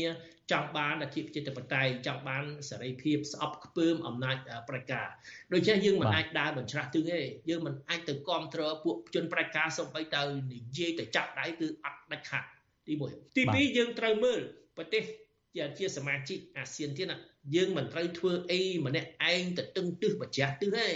[0.52, 4.36] ចង់បានអធិប្រជាធិបតេយ្យចង់បានសេរីភាពស្អប់ខ្ពើមអំណាច
[4.68, 5.06] ប្រជាការ
[5.52, 7.20] ដូច្នេះយើងមិនអាចដើរបញ្ច្រាស់ទិសទេ
[7.50, 10.22] យើងមិនអាចទៅគ្រប់គ្រងពួកជនប្រជាការសំបីទៅ
[10.52, 12.44] និយាយទៅចាប់ដៃគឺអត់ដាច់ខាត
[12.86, 14.40] ទី1ទី2យើងត្រូវមើល
[14.76, 15.02] ប្រទេស
[15.56, 17.16] ជាជាសមាជិកអាស៊ានទៀតណា
[17.54, 20.86] យើងមិនត្រូវធ្វើអីម្នាក់ឯងទៅតឹងទឹះបច្ចាស់ទឹះទេ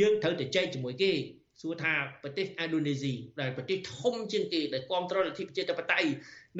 [0.00, 1.12] យើងត្រូវទៅចែកជាមួយគេ
[1.60, 1.92] សួរថា
[2.22, 6.08] ប្រទេសឥណ្ឌូនេស៊ីដែលប្រទេសធំជាងគេដែលគ្រប់គ្រងលទ្ធិប្រជាធិបតេយ្យ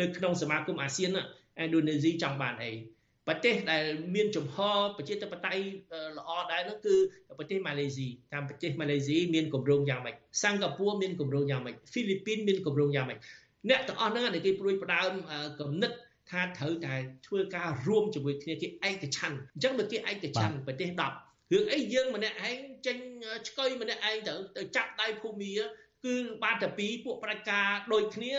[0.00, 2.72] នៅក្នុងសមាគមអាស៊ានឥណ្ឌូនេស៊ីចង់បានអី
[3.28, 3.84] ប្រទេសដែល
[4.14, 4.56] មានចំហ
[4.96, 5.64] ប្រជាធិបតេយ្យ
[6.18, 6.94] ល្អដែរនោះគឺ
[7.38, 13.18] ប្រទេសម៉ាឡេស៊ីតាមប្រទេសម៉ាឡេស៊ីមានគម្រោងយ៉ាងម៉េចសិង្ហបុរីមានគម្រោងយ៉ាងម៉េចហ្វីលីពីនមានគម្រោងយ៉ាងម៉េច
[13.68, 15.10] អ្នកទាំងអស់ហ្នឹងគេព្រួយផ្ដើម
[15.60, 15.92] គំនិត
[16.30, 16.94] ថាត្រូវតែ
[17.26, 22.96] ធ្វើការរួមជាមួយគ្នាគេឯកច្ឆ័ន្ទអញ្ចឹងបើគេឯកច្ឆ័ន្ទប្រទេស10រឿងអីយើងម្នាក់ឯងចេញ
[23.48, 25.52] ឆ្កុយម្នាក់ឯងទៅទៅចាប់ដៃភូមិ
[26.04, 26.14] គឺ
[26.44, 27.60] បានតែពីពួកប្រជា
[27.92, 28.32] ដូចគ្នា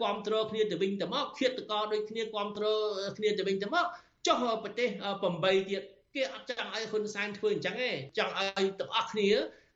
[0.00, 3.86] គ្រប់គ្រងគ្នាទៅវិញទៅមកឃាតករដូចគ្នាគ្រប់គ្រងគ្នាទៅវិញទៅមក
[4.26, 4.88] ចុះប្រទេស
[5.28, 5.82] 8ទៀត
[6.14, 9.28] គេអត់ចង់ឲ្យហ៊ុនសែនធ្វើអញ្ចឹងទេចង់ឲ្យទាំងអស់គ្នា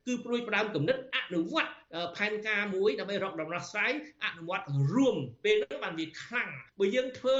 [0.06, 1.72] គឺព្រួយផ្ដើមគំនិតអនុវត្ត
[2.16, 3.92] ផែនការមួយដើម្បីរកដំណោះស្រាយ
[4.24, 6.48] អនុវត្តរួមពេលនោះបានវាខ្លាំង
[6.78, 7.38] បើយើងធ្វើ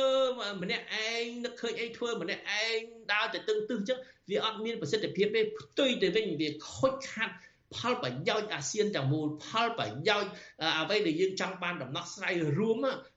[0.63, 2.79] ម្នាក់ឯងនឹកឃើញអីធ្វើម្នាក់ឯង
[3.13, 3.99] ដើរទៅទឹងទឹះអញ្ចឹង
[4.31, 7.35] វាអត់មានប្រសិទ្ធភាពទេផ្ទុយទៅវិញវាខូចខាត់
[7.75, 10.31] ផលប្រយោជន៍អាស៊ានទាំងមូលផលប្រយោជន៍
[10.81, 12.77] អ្វីដែលយើងចង់បានដំណោះស្រាយរួម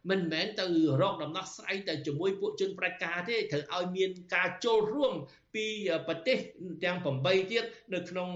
[0.10, 0.66] មិនមែនទៅ
[1.02, 5.14] រកដំណោះស្រាយតែជាមួយពួកជនប្រជាការទេត្រូវឲ្យមានការចូលរួម
[5.56, 5.66] ពី
[6.08, 6.38] ប្រទេស
[6.84, 8.28] ទាំង8ទៀតនៅក្នុង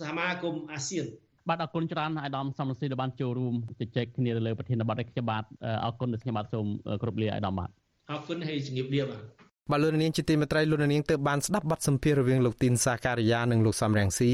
[0.00, 1.06] សមាគមអាស៊ាន
[1.48, 5.44] បាទអរគុណច្រើនអាដាមសំរងស៊ីដែលបានចូលរួមជជែកគ្នាទៅលើប្រធានបទនេះខ្ញុំបាទ
[5.84, 6.66] អរគុណដែលខ្ញុំបាទសូម
[7.02, 7.70] គ្រប់លាអាដាមបាទ
[8.10, 9.22] អរគុណហើយជំរាបលាបាទ
[9.70, 14.32] បាទលោកនាងជាទីមេត្រីលោកនាងទើបបានស្ដាប់បទសម្ភាសន៍រវាងលោកទីនសាការីយ៉ានិងលោកសំរងស៊ី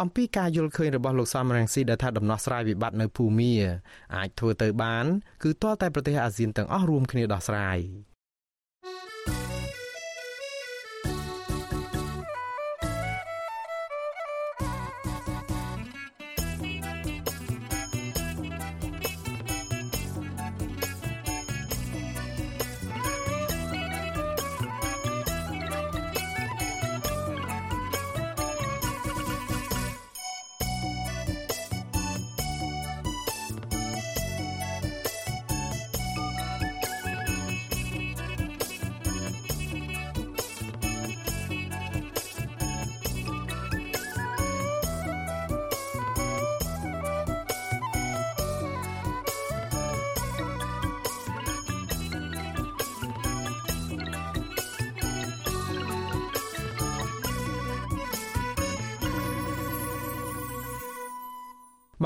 [0.00, 3.52] អំពីការយល់ឃើញរបស់លោកសំរងស៊ីដែលថាដំណោះស្រាយវិបត្តិនៅភូមា
[4.16, 5.04] អាចធ្វើទៅបាន
[5.42, 7.78] គឺទាល់តែប្រទេសអាស៊ានទាំងអស់រួមគ្នាដោះស្រាយ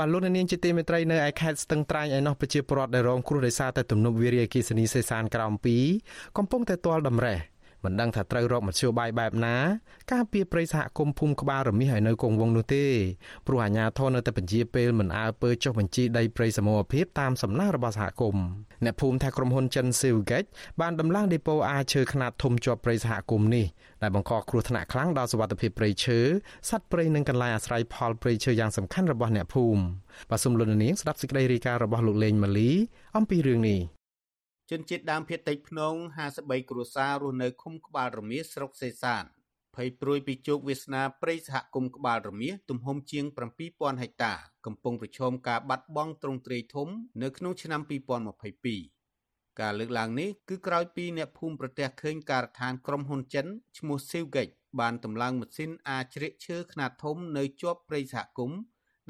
[0.01, 5.53] បាទលោកនាងជាទីមេត្រីនៅឯខេត្តស្ទឹងត្រែងឯណោះប្រជាពលរដ្ឋដែលរងគ្រោះដោយសារតែទំនប់វារីអគ្គិសនីសេសានក្រោម
[5.95, 7.37] 2កំពុងតែទាល់តម្រេះ
[7.83, 9.55] មិនដឹងថាត្រូវរកមធ្យោបាយបែបណា
[10.11, 12.85] ការពីប្រិយសហគមន៍ភូមិក្បាលរមាសឲ្យនៅគង់វងនោះទេ
[13.47, 18.45] ព្រោះអាជ្ញាធរនៅតែបញ្ជាពេលមិនអើពើចុះបញ្ជីដីប្រិយសមរភាពតាមសំណើរបស់សហគមន៍
[18.83, 20.43] អ្នកភូមិថាក្រុមហ៊ុនចិនស៊ីវហ្គេច
[20.81, 23.65] បានដំឡើងដេប៉ូអាឈើខ្នាតធំជាប់ប្រិយសហគមន៍នេះ
[24.01, 26.19] ដែលបង្កគ្រោះថ្នាក់ខ្លាំងដល់សុវត្ថិភាពព្រៃឈើ
[26.69, 29.81] សត្វព្រៃនិងកន្លែងអាស្រ័យផលព្រៃឈើយ៉ាងសំខាន់របស់អ្នកភូមិ
[30.29, 32.69] បាទសូមលោកនាងស្ដាប់សេចក្តីរាយការណ៍របស់លោកលេងម៉ាលី
[33.17, 33.79] អំពីរឿងនេះ
[34.73, 35.93] ជនជាតិដើមភាគតិចភ្នង
[36.31, 39.23] 53គ្រួសាររស់នៅឃុំក្បាលរមៀសស្រុកសេសាន
[39.75, 43.25] ភ័យព្រួយពីជោគវាសនាព្រៃសហគមន៍ក្បាលរមៀសទំហំជាង
[43.63, 44.33] 7000ហិកតា
[44.65, 46.87] កំពុងប្រឈមការបាត់បង់ទ្រង់ទ្រាយធំ
[47.21, 47.81] នៅក្នុងឆ្នាំ
[48.91, 53.47] 2022ការលើកឡើងនេះគឺក្រោយពីអ្នកភូមិប្រទះឃើញការដ្ឋានក្រុមហ៊ុនចិន
[53.77, 58.59] ឈ្មោះ Silgate បានតម្លើងម៉ាស៊ីនអាចជ្រៀកឈើខ្នាតធំនៅជាប់ព្រៃសហគមន៍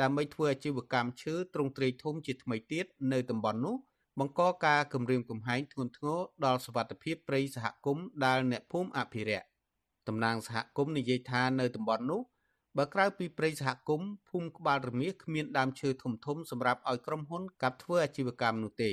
[0.01, 3.77] ដើម្បីធ្វើអាជីវកម្មឈើទ្រង់ទ្រាយធំជាថ្មីទៀតនៅតំបន់នោះ
[4.19, 9.47] បង្កការគំរាមកំហែងធ្ងន់ធ្ងរដល់សវត្ថិភាពព្រៃសហគមន៍ដែលអ្នកភូមិអភិរក្ស
[10.07, 12.21] តំណាងសហគមន៍និយាយថានៅតំបន់នោះ
[12.77, 18.91] បើក្រៅពីព្រៃសហគមន៍ភូមិក្បាលរមៀគ្មានដើមឈើធំធំសម្រាប់ឲ្យក្រុមហ៊ុនកាប់ធ្វើអាជីវកម្មនោះទេ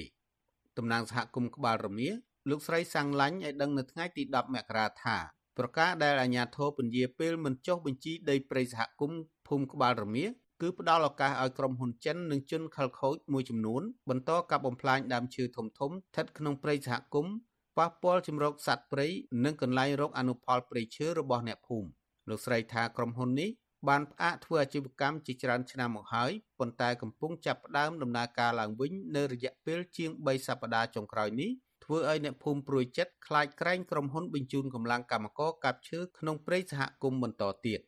[0.78, 2.08] តំណាងសហគមន៍ក្បាលរមៀ
[2.48, 5.16] លោកស្រីសាំងឡាញ់ឲ្យដឹងនៅថ្ងៃទី10មករាថា
[5.58, 10.24] ប្រការដែលអាជ្ញាធរពន្យាពេលមិនចុះបញ្ជីដីព្រៃសហគមន៍ភូមិក្បាលរមៀ
[10.60, 17.34] គឺផ្ដល់ឱកាសឲ្យក្រុមហ៊ុនចិននិងជនខិលខូចមួយចំនួនបន្តកាប់បំផ្លាញដើមឈើធំធំស្ថិតក្នុងព្រៃសហគមន៍
[17.78, 19.06] ប៉ះពាល់ជំរកសត្វព្រៃ
[19.44, 21.88] និងកន្លែងរកអនុផលព្រៃឈើរបស់អ្នកភូមិ
[22.28, 23.50] លោកស្រីថាក្រុមហ៊ុននេះ
[23.88, 31.50] បានផ្អាកធ្វើអាជីវកម្មជាច្រើនឆ្នាំមកហើយប៉ុន្តែកំពុងចាប់ផ្ដើមដំណើរការឡើងវិញនៅរយៈពេលជាង3សប្តាហ៍ចុងក្រោយនេះ
[31.84, 37.80] ធ្វើឲ្យអ្នកភូមិព្រួយចិត្តខ្លាចក្រែងក្រុមហ៊ុនបញ្ជូនកម្លាំងកម្មករកាប់ឈើក្នុងព្រៃសហគមន៍បន្តទៀត។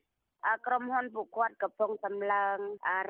[0.66, 2.58] ក្រុមហ៊ុនពួកគាត់កំពុងតម្លើង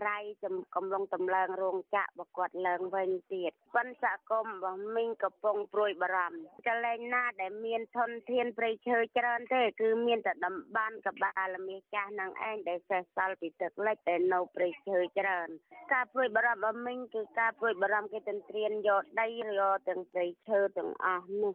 [0.09, 15.49] រៃកំពុងតម្លើងរោងចក្ររបស់គាត់ឡើងវិញទៀតប៉ុន្តែសហគមន៍របស់មីងកំពុងព្រួយបារម្ភកលែងណាដែលមានធនធានព្រៃឈើច្រើនទេគឺមានតែតំបន់កបាលមាសចាស់នឹងឯងដែលសេសសល់ពីទឹកលិចតែនៅព្រៃឈើច្រើន
[15.93, 21.53] ការព្រួយបារម្ភរបស់មីងគឺការព្រួយបារម្ភគេទន្ទ្រានយកដីយកទាំងព្រៃឈើទាំងអស់នោះ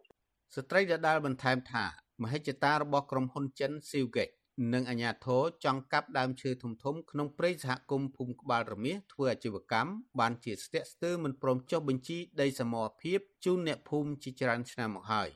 [0.56, 1.86] ស្ត្រីដដាលបន្ថែមថា
[2.24, 4.36] មហិច្ឆតារបស់ក្រុមហ៊ុនចិន Silgate
[4.74, 15.30] និងអាជ្ញាធរចង់កាប់ដើមឈើធំធំក្នុងព្រៃសហគមន៍ភូមិក្បាលរមៀសធ្វើអាជីវកម្មបានជាស្ទាក់ស្ទើរមិនព្រមចុះបញ្ជីដីសមរភាពជូនអ្នកភូមិជាច្រើនឆ្នាំមកហើយ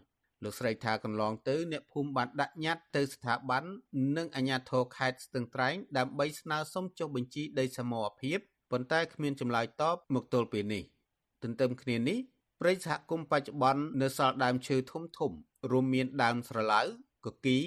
[0.43, 3.63] លោកស្រីថាកន្លងទៅអ្នកភូមិបានដាក់ញត្តិទៅស្ថាប័ន
[4.17, 8.39] និងអាជ្ញាធរខេត្តស្ទឹងត្រែងដើម្បីស្នើសុំចុះបញ្ជីដីសមរភាព
[8.71, 10.83] ប៉ុន្តែគ្មានចម្លើយតបមកទល់ពេលនេះ
[11.43, 12.19] ទន្ទឹមគ្នានេះ
[12.61, 15.31] ព្រៃសហគមន៍បច្ចុប្បន្ននៅសល់ដើមឈើធំធំ
[15.71, 16.81] រួមមានដើមស្រឡៅ
[17.25, 17.57] កគី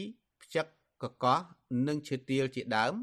[0.43, 0.67] ផ្ចឹក
[1.03, 1.39] កកោះ
[1.89, 2.95] និងឈើទាលជាដើម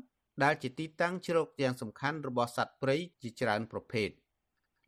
[0.43, 4.09] ដែលជាទីតាំងជ្រកយ៉ាងសំខាន់របស់សត្វព្រៃជាច្រើនប្រភេទ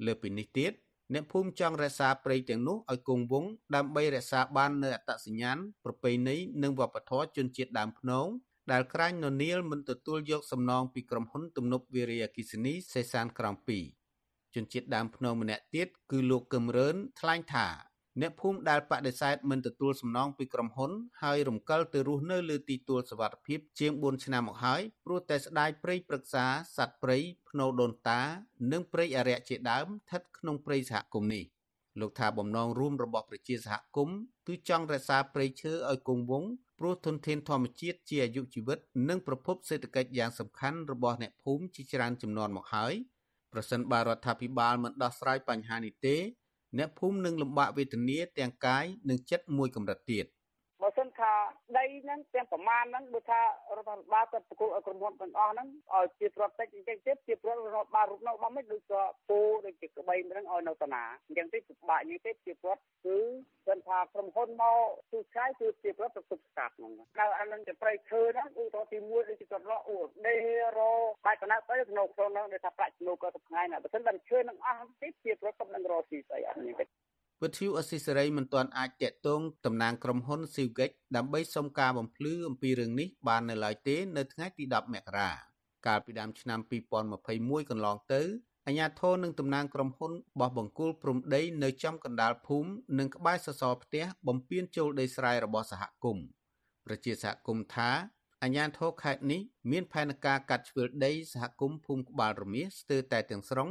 [0.05, 0.71] លើពីនេះទៀត
[1.13, 8.27] អ្នកភូមិចង់រក្សាព្រៃទាំងនោះឲ្យគង់វង្សដើម្បីរក្សាបាននូវអត្តសញ្ញាណប្រពៃណីនិងវប្បធម៌ជនជាតិដើមភ្នង
[8.71, 13.55] ដែលក្រាញ់ននៀលមិនទទួលយកសំណងពីក្រុមហ៊ុនទំនប់វារីអគិសនីសេសានក្រំ
[14.05, 17.67] 2ជនជាតិដើមភ្នងម្នាក់ទៀតគឺលោកកឹមរឿនថ្លែងថា
[18.19, 20.91] អ្នកភូមិដែលបដិសេធមិនទទួលសំណងពីក្រុមហ៊ុន
[21.23, 26.45] ហើយរំកិលទៅរស់នៅលើទីទួលសវត្ថភាពជាង4ឆ្នាំមកហើយព្រោះតែស្ដាយព្រៃព្រឹក្សា
[26.77, 27.17] សត្វព្រៃ
[27.49, 28.21] ភ្នៅដូនតា
[28.71, 31.45] និងព្រៃអរិយជាដើមស្ថិតក្នុងព្រៃសហគមន៍នេះ
[31.99, 42.93] លោកថាបំណងរួមរបស់ប្រជាសហគមន៍គឺចង់រក្សាព្រៃឈើឲ្យគង់វង្សព្រោះធនធានធម្មជាតិជាអាយុជីវិត និងប្រភពសេដ្ឋកិច្ចយ៉ាងសំខាន់របស់អ្នកភូមិជាច្រើនចំនួនមកហើយ
[43.53, 46.17] ប្រសិនបើរដ្ឋាភិបាលមិនដោះស្រាយបញ្ហានេះទេ
[46.77, 50.40] អ្នកភូមិនឹងលំបាកវេទនាទាំងកាយនិងចិត្តមួយកម្រិតទៀត។បើសិន
[51.21, 51.33] ថា
[51.77, 53.45] ដីហ្នឹងទាំងប្រមាណហ្នឹងបើថារ
[53.79, 63.17] ដ្ឋាភិបាលគាត់ប្រគល់ឲ្យក្រុមហ៊ុនទាំងអស់ហ្នឹងឲ្យជាប្រតិចអញ្ចឹងទៀតជាប្ររដ្ឋបាលរូបនោះរបស់មិនដូចក៏ពូដូចជាក្បីហ្នឹងឲ្យនៅតាណាអញ្ចឹងទេពិបាកអញ្ចឹងទេជាប្រត់គឺ
[63.67, 64.77] គាត់ថាក្រុមហ៊ុនមក
[65.11, 70.35] ទូឆ្ងាយគឺជាប្រត់ប្រគល់ស្កាត់ហ្នឹងនៅអានឹងជាប្រៃឈើហ្នឹងឧទាហរណ៍ទី1ដូចជាគាត់រកអូដេ
[70.77, 70.79] រ
[71.25, 76.85] បាច់កណៅទៅក្នុងក្នុងហ្នឹងដែលថាប្រាក់ចំណូលគាត់ទៅថ្ងៃណាបើមិនបានឈើនឹងអស់ទេជាប្រត់គាត់នឹងរកស៊ីស្អីអត់នេះទេ
[77.43, 85.29] វិទ្យុអស៊ីសេរីមិនទាន់អាចតាក់ទងតំណាងក្រុមហ៊ុន Silgate ដើម្បីសុំការបំភ្លឺអំពីរឿងនេះបាននៅឡើយទេនៅថ្ងៃទី10មករា
[85.87, 86.59] កាលពីដើមឆ្នាំ
[87.15, 88.21] 2021កន្លងទៅ
[88.67, 92.69] អាជ្ញាធរនិងតំណាងក្រុមហ៊ុនបោះបង្គោលព្រំដីនៅចំកណ្ដាលភូមិ
[92.99, 96.25] និងក្បែរសសរផ្ទះបំពេញចូលដីស្រែរបស់សហគមន៍
[96.85, 97.89] ប្រជាសហគមន៍ថា
[98.43, 103.69] អាជ្ញាធរខេត្តនេះមានផែនការកាត់ជ្រឿលដីសហគមន៍ភូមិក្បាលរមៀសស្ទើរតែទាំងស្រុង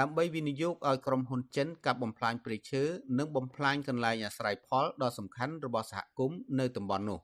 [0.00, 2.82] ដើម្បីវិនិយោគឲ្យក្រុមហ៊ុនចិនកាប់បំផ្លាញព្រៃឈើ
[3.18, 7.20] និងបំផ្លាញកន្លែងអាស្រ័យផលដ៏សំខាន់របស់សហគមន៍នៅតំបន់នោះ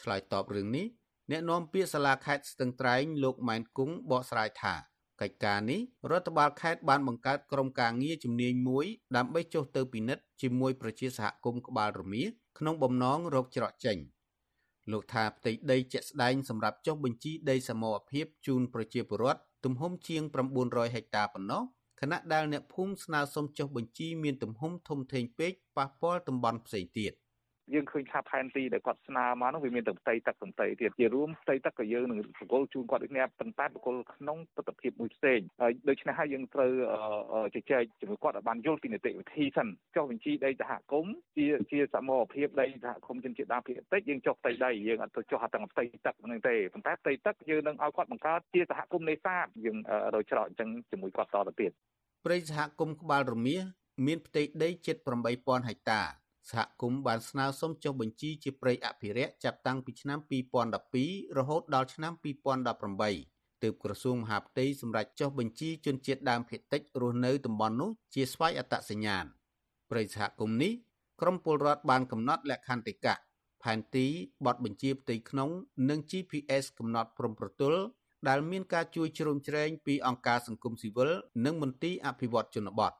[0.00, 0.86] ឆ្លើយតបរឿងនេះ
[1.30, 4.74] អ្នកនាំពាក្យសាលាខេត្តស្ទឹងត្រែងលោកម៉ែនគង់បកស្រាយថា
[5.20, 5.80] កិច្ចការនេះ
[6.10, 8.86] រដ្ឋបាលខេត្តបានបង្កើតក្រុមការងារជំនាញមួយ
[9.16, 12.22] ដើម្បីចុះទៅពិនិត្យជាមួយប្រជាសហគមន៍ក្បាលរមៀ
[12.58, 13.98] ក្នុងបំណងរកច្រកចេញ
[14.92, 20.22] លោកថាផ្ទៃដីជាក់ស្ដែងសម្រាប់ចុះបញ្ជីដីសមរភាពជូនប្រជាពលរដ្ឋទំហំជាង
[20.58, 21.62] 900ហិកតាប៉ុណ្ណោះ
[22.04, 27.12] ខណៈដែលអ្នកភូមិស្នើសុំចុះបញ្ជីមានទំហំធំធេងពេកប៉ះពាល់តំបន់ផ្សេងទៀត
[27.74, 36.72] យើងឃើញថាផែនទីដែលគាត់ស្នើមកនោះវាមានតែផ្ទៃទឹកផ្ទៃទៀតជារួមផ្ទៃទឹកក៏យើងនឹងបកគលជូនគាត់ដូចនេះប៉ុន្តែបកគលក្នុងទស្សនវិជ្ជាមួយផ្សេងហើយដូច្នេះហើយយើងត្រូវ
[37.54, 49.78] ជជែកជាមួយគាត់ឲ្យបានយល់ពីនីតិវិធីសិនចុះបញ្ជីដីសហគមន៍ជាជាសមរភាពដីសហគមន៍ជនជាតិដើមភាគតិចយើងចុះផ្ទៃដីយើងអត់ទៅចុះទាំងផ្ទៃទឹកហ្នឹងទេប៉ុន្តែផ្ទៃទឹកយើងនឹងឲ្យគាត់បង្កើតជាសហគមន៍នេសាទយើង
[50.14, 51.72] រយច្រកអញ្ចឹងជាមួយគាត់តទៅទៀត
[52.26, 53.62] ព្រៃសហគមន៍ក្បាលរមៀស
[54.06, 54.96] មានផ្ទៃដីជិត
[55.32, 60.18] 8000ហិកតា សហគមន៍បានស្នើសុំចុះបញ្ជីជាព្រៃអភិរក្សចាប់តាំងពីឆ្នាំ
[60.78, 62.12] 2012រហូតដល់ឆ្នាំ
[62.86, 69.24] 2018ទើបក្រសួងមហាផ្ទៃសម្រេចចុះបញ្ជីជនជាតិដើមភាគតិចរស់នៅតំបន់នោះជាស្វ័យអត្តសញ្ញាណ
[69.90, 70.72] ប្រិយសហគមន៍នេះ
[71.20, 73.16] ក្រមពលរដ្ឋបានកំណត់លក្ខន្តិកៈ
[73.62, 74.06] ផែនទី
[74.46, 75.50] បទបញ្ជាផ្ទៃក្នុង
[75.88, 77.80] និង GPS កំណត់ព្រំប្រទល់
[78.28, 81.10] ដែលមានការជួយជ្រោមជ្រែងពីអង្គការសង្គមស៊ីវិល
[81.44, 82.92] និងមន្ទីរអភិវឌ្ឍជនបទ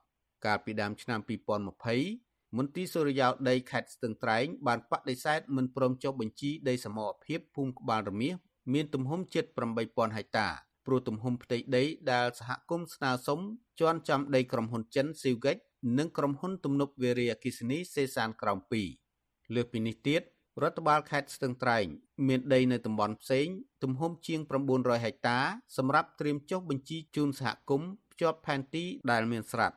[0.44, 8.34] កាលពីដើមឆ្នាំ2020 មន្ទីរសុរិយោដីខេត្តស្ទឹងត្រែងបានបដិសេធមិនព្រមចុះបញ្ជីដីសមរភាពភូមិក្បាលរមៀស
[8.72, 9.44] មានទំហំជិត
[9.80, 10.48] 8000ហិកតា
[10.86, 13.40] ព្រោះទំហំផ្ទៃដីដែលសហគមន៍ស្នើសុំ
[13.80, 15.56] ជន់ចំដីក្រុមហ៊ុនចិនស៊ីវហ្គិច
[15.98, 18.58] និងក្រុមហ៊ុនទំនប់វារីអគ្គិសនីសេសានក្រោម
[19.06, 20.22] 2លើសពីនេះទៀត
[20.62, 21.86] រដ្ឋបាលខេត្តស្ទឹងត្រែង
[22.28, 23.46] មានដីនៅតំបន់ផ្សេង
[23.82, 24.40] ទំហំជាង
[24.72, 25.38] 900ហិកតា
[25.76, 29.76] សម្រាប់ត្រៀមចុះបញ្ជីជូនសហគមន៍ភ្ជាប់ផែនទីដែលមានស្រាប់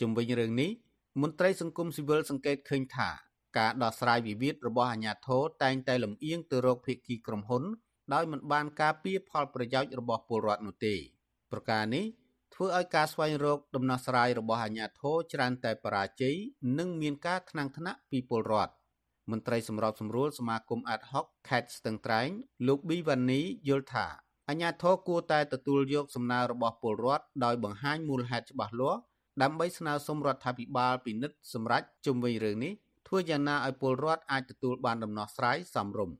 [0.00, 0.70] ជំវិញរឿងនេះ
[1.22, 3.10] មន្ត្រីសង្គមស៊ីវិលសង្កេតឃើញថា
[3.58, 7.62] ការដោះស្រាយវិវាទរបស់អាជ្ញាធរតែងតែលំអៀងទៅរកភាគីក្រុមហ៊ុន
[8.14, 10.94] ដោយមិនបានការពារផលប្រយោជន៍របស់ពលរដ្ឋនោះទេ
[11.52, 12.04] ប្រការនេះ
[12.54, 16.36] ធ្វើឲ្យការស្វែងរកដំណោះស្រាយរបស់អាជ្ញាធរច្រើនតែបរាជ័យ
[16.78, 18.72] និងមានការថ្នាំងថ្នាក់ពីពលរដ្ឋ
[19.30, 22.28] មន្ត្រីសម្របសម្រួលសមាគមអាត់ហុកខេត្តស្ទឹងត្រែង
[22.66, 24.06] លោកប៊ីវ៉ានីយល់ថា
[24.48, 29.00] អាជ្ញាធរគួរតែទទួលយកសំណើរបស់ពលរដ្ឋដោយបង្ហាញមូលហេតុច្បាស់លាស់
[29.42, 32.72] ដើម្បីស្នើសុំរដ្ឋាភិបាលពិនិត្យសម្រេចជុំវិញរឿងនេះ
[33.08, 36.16] ធ្វើយ៉ាងណាឲ្យពលរដ្ឋអាចទទួលបានដំណោះស្រាយសមរម្យ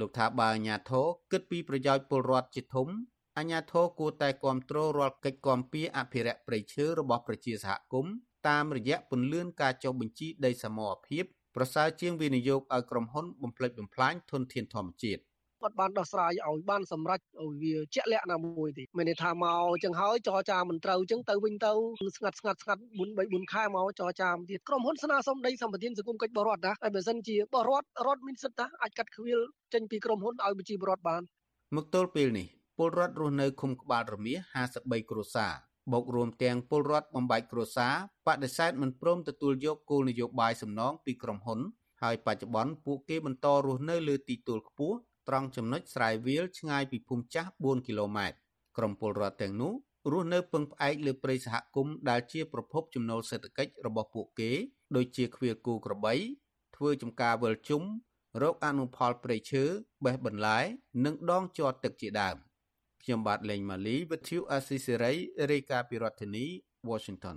[0.00, 2.88] លោកថាបើអាជ្ញាធរគិតពីប្រយោជន៍ពលរដ្ឋជាធំ
[3.36, 8.14] អាជ្ញាធរគួរតែគ្រប់គ្រងរាល់កិច្ចគាំពៀអភិរក្សព្រៃឈើរបស់ប្រជាសហគមន៍
[8.48, 11.24] តាមរយៈពន្លឿនការចុះបញ្ជីដីសមរភាព
[11.56, 15.22] ប្រសើរជាងវិនិយោគឲ្យក្រុមហ៊ុនបំផ្លិចបំផ្លាញធនធានធម្មជាតិ
[15.62, 21.72] គាត់បានដោះស្រាយឲ្យបានសម្រេចឲ្យវាជាក់លាក់ណាមួយទេមានន័យថាមកអញ្ចឹងហើយចរចាមិនត្រូវអញ្ចឹងទៅវិញទៅ
[22.16, 29.40] ស្ងាត់ស្ងាត់ស្ងាត់4 3 4ខែមកចរចាទៀតក្រុមហ៊ុនស្នើសុំដីសម្បត្តិសង្គមកិច្ចបរដ្ឋណាហើយបើសិនជាបរដ្ឋរដ្ឋមានសិទ្ធិណាអាចកាត់ខ្វៀល
[29.74, 31.22] ចេញពីក្រុមហ៊ុនឲ្យប្រជាពលរដ្ឋបាន
[31.76, 32.46] មកទល់ពេលនេះ
[32.78, 34.38] ពលរដ្ឋរស់នៅឃុំក្បាលរមៀស
[34.74, 35.52] 53គ្រួសារ
[35.92, 37.94] បូករួមទាំងពលរដ្ឋបំបែកគ្រួសារ
[38.26, 41.60] បដិសេធមិនព្រមទទួលយកគោលនយោបាយសំណងពីក្រុមហ៊ុន
[42.02, 44.96] ហើយបច្ចុប្បន្នពួកគេបន្តរស់នៅលើទីទួលខ្ពស់
[45.28, 48.36] ត្រង់ចំណុចស្រែវាលឆ្ងាយពីភូមិចាស់4គីឡូម៉ែត្រ
[48.76, 49.72] ក្រុមពលរដ្ឋទាំងនោះ
[50.12, 54.50] រស់នៅពឹងផ្អែកលើព្រៃសហគមន៍ដែលជាប្រភពចំណូលសេដ្ឋកិច្ចរបស់ពួកគេ
[54.96, 56.14] ដូចជាឃ្វាលគូក្របី
[56.76, 57.82] ធ្វើចំការវិលជុំ
[58.42, 59.64] រកអនុផលព្រៃឈើ
[60.04, 60.58] បេះបន្លែ
[61.04, 62.36] និងដងជាប់ទឹកជាដើម
[63.02, 65.12] ខ្ញុំបាទលេងម៉ាលីវិទ្យុអេស៊ីសេរី
[65.50, 66.46] រាយការណ៍ពីរដ្ឋធានី
[66.88, 67.36] Washington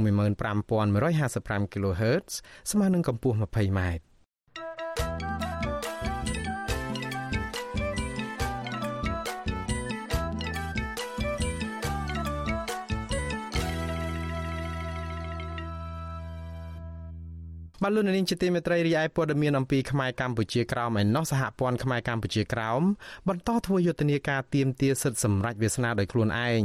[0.05, 2.31] 15155 kHz
[2.71, 3.81] ស្មើនឹងកម្ពស់ 20m
[17.83, 22.81] បាទលោកនាងជាទីមេត្រីរីឯព័ត៌មានអំពីខ្មែរកម្ពុជាក្រោមឯណោះសហព័ន្ធខ្មែរកម្ពុជាក្រោម
[23.27, 26.63] បន្តធ្វើយុទ្ធនាការទៀមទាសិទ្ធិសម្រេចវាសនាដោយខ្លួនឯង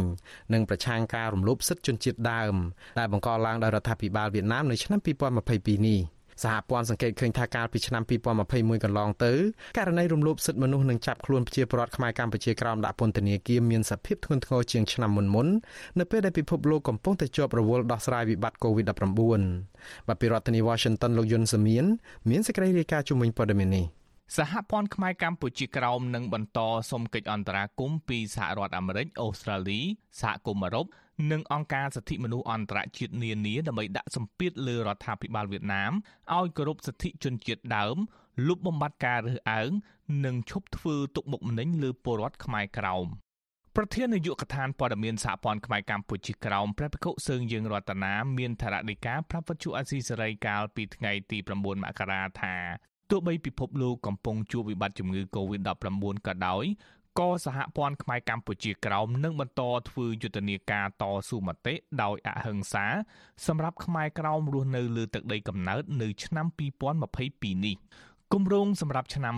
[0.52, 2.54] និងប្រឆាំងការរំលោភសិទ្ធិជនជាតិដើម
[2.98, 6.00] ដែលបង្កឡើងដោយរដ្ឋាភិបាលវៀតណាមនៅឆ្នាំ2022នេះ។
[6.43, 8.03] សហព័ន្ធសង្កេតឃើញថាកាលពីឆ្នាំ
[8.43, 9.32] 2021កន្លងទៅ
[9.76, 15.49] ករណីរំលោភសិទ្ធិមនុស្សនិងចាប់ខ្លួនប្រជាពលរដ្ឋខ្មែរកម្ពុជាក្រោមដាក់ពន្ធនាគារមានសភាពធ្ងន់ធ្ងរជាងឆ្នាំមុនមុន
[15.99, 18.99] នៅពេលដែលពិភពលោកកំពុងតែជាប់រវល់ដោះស្រាយវិបត្តិ COVID-19
[20.09, 21.84] បាទពីរដ្ឋធានី Washington លោកយុនសាមៀន
[22.30, 23.87] មានសេចក្តីរាយការណ៍ជំវិញព័ត៌មាននេះ
[24.34, 26.58] សហព័ន្ធខ្មែរកម្ពុជាក្រោមនឹងបន្ត
[26.90, 29.80] សុំកិច្ចអន្តរាគមន៍ពីសហរដ្ឋអាមេរិកអូស្ត្រាលី
[30.20, 30.86] សហគមន៍អឺរ៉ុប
[31.30, 35.92] និងអង្គការសិទ្ធិមនុស្សអន្តរជាតិនានាដើម្បីដាក់សម្ពាធលើរដ្ឋាភិបាលវៀតណាម
[36.36, 37.96] ឲ្យគោរពសិទ្ធិជនជាតិដើម
[38.48, 39.70] លុបបំបាត់ការរើសអើង
[40.24, 43.06] និងឈប់ធ្វើទុកបុកម្នេញលើពលរដ្ឋខ្មែរក្រោម
[43.76, 52.56] ប្រធាននាយកដ្ឋានព័ត៌មានសហព័ន្ធខ្មែរកម្ពុជាក្រោមព្រះភិក្ខុសើងយើងរតនាមានថារដីកាប្រាប់វិទ្យុអាស៊ីសេរីកាលពីថ្ងៃទី9មករាថា
[53.11, 56.64] ទោះបីពិភពលោកកំពុងជួបវិបត្តិជំងឺ Covid-19 ក៏ដោយ
[57.18, 62.86] ក៏សហព័ន្ធខ្មែរកម្ពុជាក្រោមនឹងបន្តធ្វើយុទ្ធនាការតស៊ូមតិដោយអហិង្សា
[63.46, 66.46] សម្រាប់ខ្មែរក្រោមរស់នៅលើទឹកដីកំណើតនៅឆ្នាំ
[67.00, 67.76] 2022នេះ
[68.34, 69.34] គម្រោងសម្រាប់ឆ្នាំ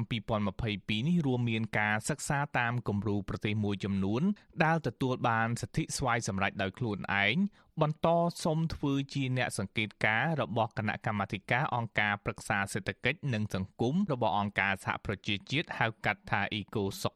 [0.52, 4.22] 2022នេះរួមមានការសិក្សាតាមគំរូប្រទេសមួយចំនួន
[4.64, 7.36] ដែលទទួលបានសិទ្ធិស្វ័យសម្រេចដោយខ្លួនឯង
[7.80, 8.08] បន្ត
[8.44, 17.14] សុំធ្វើជាអ្នកសង្កេតការណ៍របស់គណៈកម្មាធិការអង្គការប្រឹក្សាសេដ្ឋកិច្ចនិងសង្គមរបស់អង្គការសហប្រជាជាតិហៅកាត់ថា ECOSOC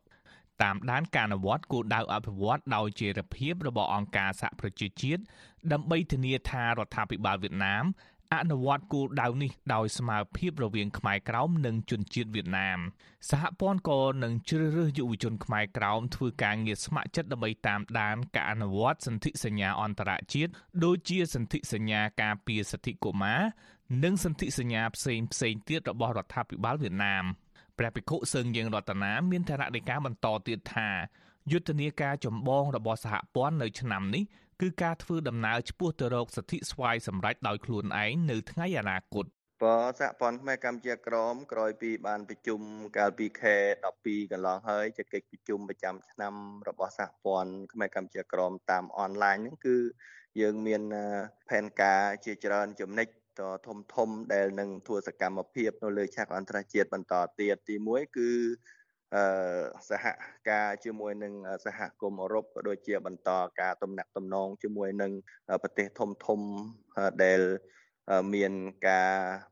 [0.63, 5.23] តាមដានការអនុវត្តគោលដៅអភិវឌ្ឍដោយជារភាពរបស់អង្គការសហប្រជាជាតិ
[5.73, 7.85] ដើម្បីធានាថារដ្ឋាភិបាលវៀតណាម
[8.33, 12.79] អនុវត្តគោលដៅនេះដោយស្មើភាពរវាងខ្មែរក្រោមនិងជនជាតិវៀតណាម
[13.31, 20.51] សហព័ន្ធក៏នឹងជ្រើសរើសយុវជនខ្មែរក្រោមធ្វើការងារស្ម័គ្រចិត្តដើម្បីតាមដានការអនុវត្តសន្ធិសញ្ញាអន្តរជាតិ
[20.85, 23.43] ដូចជាសន្ធិសញ្ញាការពារសិទ្ធិកុមារ
[24.05, 27.25] និងសន្ធិសញ្ញាផ្សេងផ្សេងទៀតរបស់រដ្ឋាភិបាលវៀតណាម
[27.79, 30.91] ព្រះភិក្ខុសឹងយើងរតនាមានថរដីកាបន្តទៀតថា
[31.51, 34.25] យុទ្ធនាការចម្បងរបស់សហព័ន្ធនៅឆ្នាំនេះ
[34.63, 39.27] គឺការធ្វើដំណើរឆ្ពោះទៅរកសិទ្ធិស្វ័យសម្រេចដោយខ្លួនឯងនៅថ្ងៃអនាគត
[39.63, 39.65] ប
[40.01, 42.61] សហព័ន្ធខ្មែរកម្ពុជាក្រមក្រោយពីបានប្រជុំ
[42.97, 43.57] កាលពីខែ
[43.95, 46.35] 12កន្លងហើយជាកិច្ចប្រជុំប្រចាំឆ្នាំ
[46.69, 49.77] របស់សហព័ន្ធខ្មែរកម្ពុជាក្រមតាមអនឡាញហ្នឹងគឺ
[50.41, 50.83] យើងមាន
[51.49, 53.09] ផែនការជាច្រើនចំណិច
[53.41, 58.31] តធំធំដែលនឹងធ្វើសកម្មភាពនៅលើឆាកអន្តរជាតិបន្តទៀតទី1គឺ
[59.15, 59.25] អឺ
[59.91, 60.07] សហ
[60.51, 61.33] ការជាមួយនឹង
[61.67, 65.13] សហគមន៍អឺរ៉ុបក៏ដូចជាបន្តការទំនាក់ទំនងជាមួយនឹង
[65.63, 66.41] ប្រទេសធំធំ
[67.25, 67.41] ដែល
[68.35, 68.53] មាន
[68.89, 69.11] ការ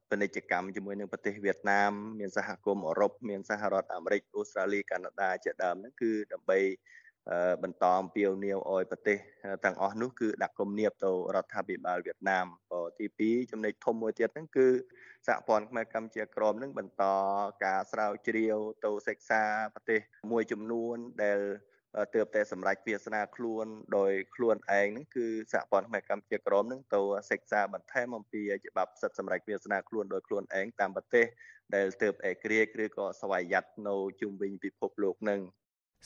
[0.09, 6.59] ពាណិជ្ជកម្មជាមួយនឹងប្រទេសវៀតណាមមានសហគមន៍អឺរ៉ុបមានសហរដ្ឋអាមេរិកអូស្ត្រាលីកាណាដាជាដើមហ្នឹងគឺដើម្បី
[7.63, 9.19] បន្តអំពាវនាវឲ្យប្រទេស
[9.65, 14.69] ទាំងអស់នោះគឺដាក់គំនាបទៅរដ្ឋាភិបាលវៀតណាមក៏ទី2ចំណុចធំមួយទៀតហ្នឹងគឺ
[15.29, 17.05] សហព័ន្ធខ្មែរកម្ពុជាក្រមនឹងបន្ត
[17.65, 19.43] ការស្រាវជ្រាវទៅសិក្សា
[19.75, 20.01] ប្រទេស
[20.31, 21.41] មួយចំនួនដែល
[22.15, 23.67] ទើបតែសម្រេចវាសនាខ្លួន
[23.97, 27.01] ដោយខ្លួនឯងហ្នឹងគឺសហព័ន្ធខ្មែរកម្ពុជាក្រមហ្នឹងទៅ
[27.31, 31.27] សិក្សាបន្ថែមអំពីច្បាប់សិទ្ធិសម្រេចវាសនាខ្លួនដោយខ្លួនឯងតាមប្រទេស
[31.75, 35.41] ដែលទើបឯករាជ្យឬក៏ស្វ័យយ័តនៅជុំវិញពិភពលោកហ្នឹង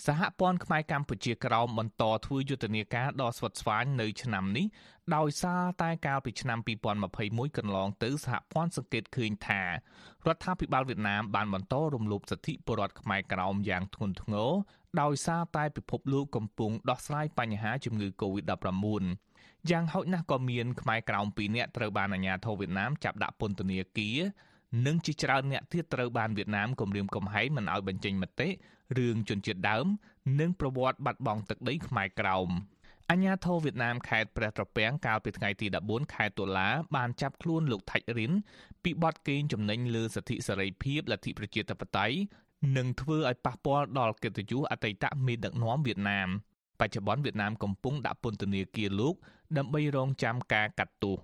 [0.03, 4.66] សហព័ន្ធខ្មែរកម្ពុជាក្រោមបន្តធ្វើយុទ្ធនាការដ៏ស្វិតស្វាញនៅឆ្នាំនេះ
[5.16, 6.59] ដោយសារតែកាលពីឆ្នាំ
[7.09, 9.68] 2021កន្លងទៅសហព័ន្ធសង្កេតឃើញថារ
[10.34, 14.51] ដ្ឋាភិបាលវៀតណាមបានបន្តរំលោភសិទ្ធិពលរដ្ឋខ្មែរក្រោមយ៉ាងធ្ងន់ធ្ងរ
[15.01, 19.05] ដោយសារតែពិភពលោកកំពុងដោះស្រាយបញ្ហាជំងឺ Covid-19
[19.70, 24.18] យ៉ាងហោចណាស់ក៏មានខ្មែរក្រោម2នាក់ត្រូវបានអាជ្ញាធរវៀតណាមចាប់ដាក់ពន្ធនាគារ
[24.87, 28.49] និងជាច្រើនអ្នកទៀតត្រូវបានវៀតណាមគំរាមកំហែងមិនឲ្យបញ្ចេញមតិ
[28.99, 29.87] រឿងជនជាតិដើម
[30.41, 32.49] និងប្រវត្តិបាត់បង់ទឹកដីខ្មែរក្រោម
[33.11, 38.33] អញ្ញាធិវៀតណាមខេត្តព្រះត្រពាំងកាលពីថ្ងៃទី14ខែតុលាបានចាប់ខ្លួនលោកថាច់រិន
[38.85, 42.16] ពីបទកេងចំណេញលើសិទ្ធិសេរីភាពលទ្ធិប្រជាធិបតេយ្យ
[42.77, 46.29] និងធ្វើឲ្យប៉ះពាល់ដល់កិត្តិយសអតីតមេដឹកនាំវៀតណាម
[46.81, 49.14] បច្ចុប្បន្នវៀតណាមកំពុងដាក់ពន្ធនាគារលោក
[49.57, 51.16] ដើម្បីរងចាំការកាត់ទោស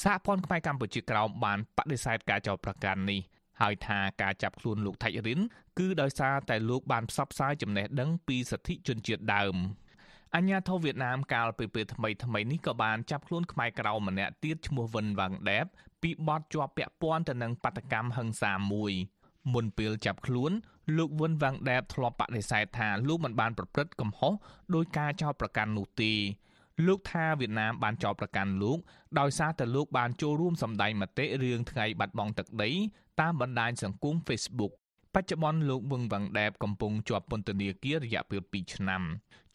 [0.00, 3.20] សហព័ន្ធខ្មែរកម្ពុជាក្រោមបានបដិសេធការចោទប្រកាន់នេះ
[3.60, 5.40] ហើយថាការចាប់ខ្លួនលោកថាច់រិន
[5.78, 9.56] គឺដោយសារតែលោកបានផ្សព្វផ្សាយចំណេះដឹងពីសិទ្ធិជនជាតិដើម
[10.34, 15.66] អញ្ញាធិវៀតណាមកាលពីពេលថ្មីថ្មីនេះក៏បានចាប់ខ្លួនខ្មែរក្រៅម្នាក់ទៀតឈ្មោះវិនវ៉ាងដេប
[16.02, 18.92] ពីបទជាប់ពាក់ព័ន្ធទៅនឹងបាតកម្មហិង្សាមួយ
[19.52, 20.52] មុនពេលចាប់ខ្លួន
[20.96, 24.32] លោកវិនវ៉ាងដេបធ្លាប់បដិសេធថាលោកមិនបានប្រព្រឹត្តកំហុស
[24.74, 26.12] ដោយការចោទប្រកាន់នោះទេ
[26.86, 28.78] លោកថាវៀតណាមបានចោទប្រកាន់លោក
[29.18, 32.70] ដោយសារតែលោកបានចូលរួមសម្ដែងមតិរឿងថ្ងៃបាត់បង់ទឹកដី
[33.20, 34.72] តាមបណ្ដាញសង្គម Facebook
[35.14, 39.02] បច្ចុប្បន្នលោកវឹងវ៉ាងដែបកំពុងជាប់ពន្ធនាគាររយៈពេល2ឆ្នាំ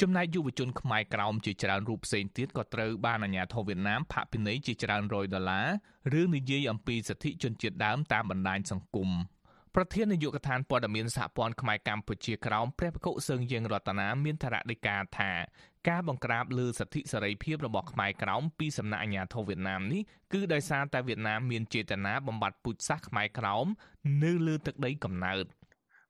[0.01, 5.61] ចំណែកយុវជនខ្មែរក្រោមជាច្រើនរូបផ្សេងទៀតក៏ត្រូវបានអាជ្ញាធរវៀតណាមផាកពិន័យជាច្រើនរយដុល្លា
[6.13, 9.09] រឬនិយាយអំពីសិទ្ធិជនជាតិដើមតាមបណ្ដាញសង្គម
[9.75, 15.31] ប្រធាននាយកដ្ឋានព័ត៌មានសហព័ន្ធខ្មែរកម្ពុជាក្រោមព្រះភិក្ខុសឹងយើងរតនាមានថ្នាក់ដឹកការថា
[15.89, 20.01] ការបង្ក្រាបលើសិទ្ធិសេរីភាពរបស់ខ្មែរក្រោមពីសំណាក់អាជ្ញាធរវៀតណាមនេះ
[20.33, 23.65] គឺដោយសារតែវៀតណាមមានចេតនាបំបត្តិពូជសាសន៍ខ្មែរក្រោម
[24.23, 25.45] នៅលើទឹកដីកំណើត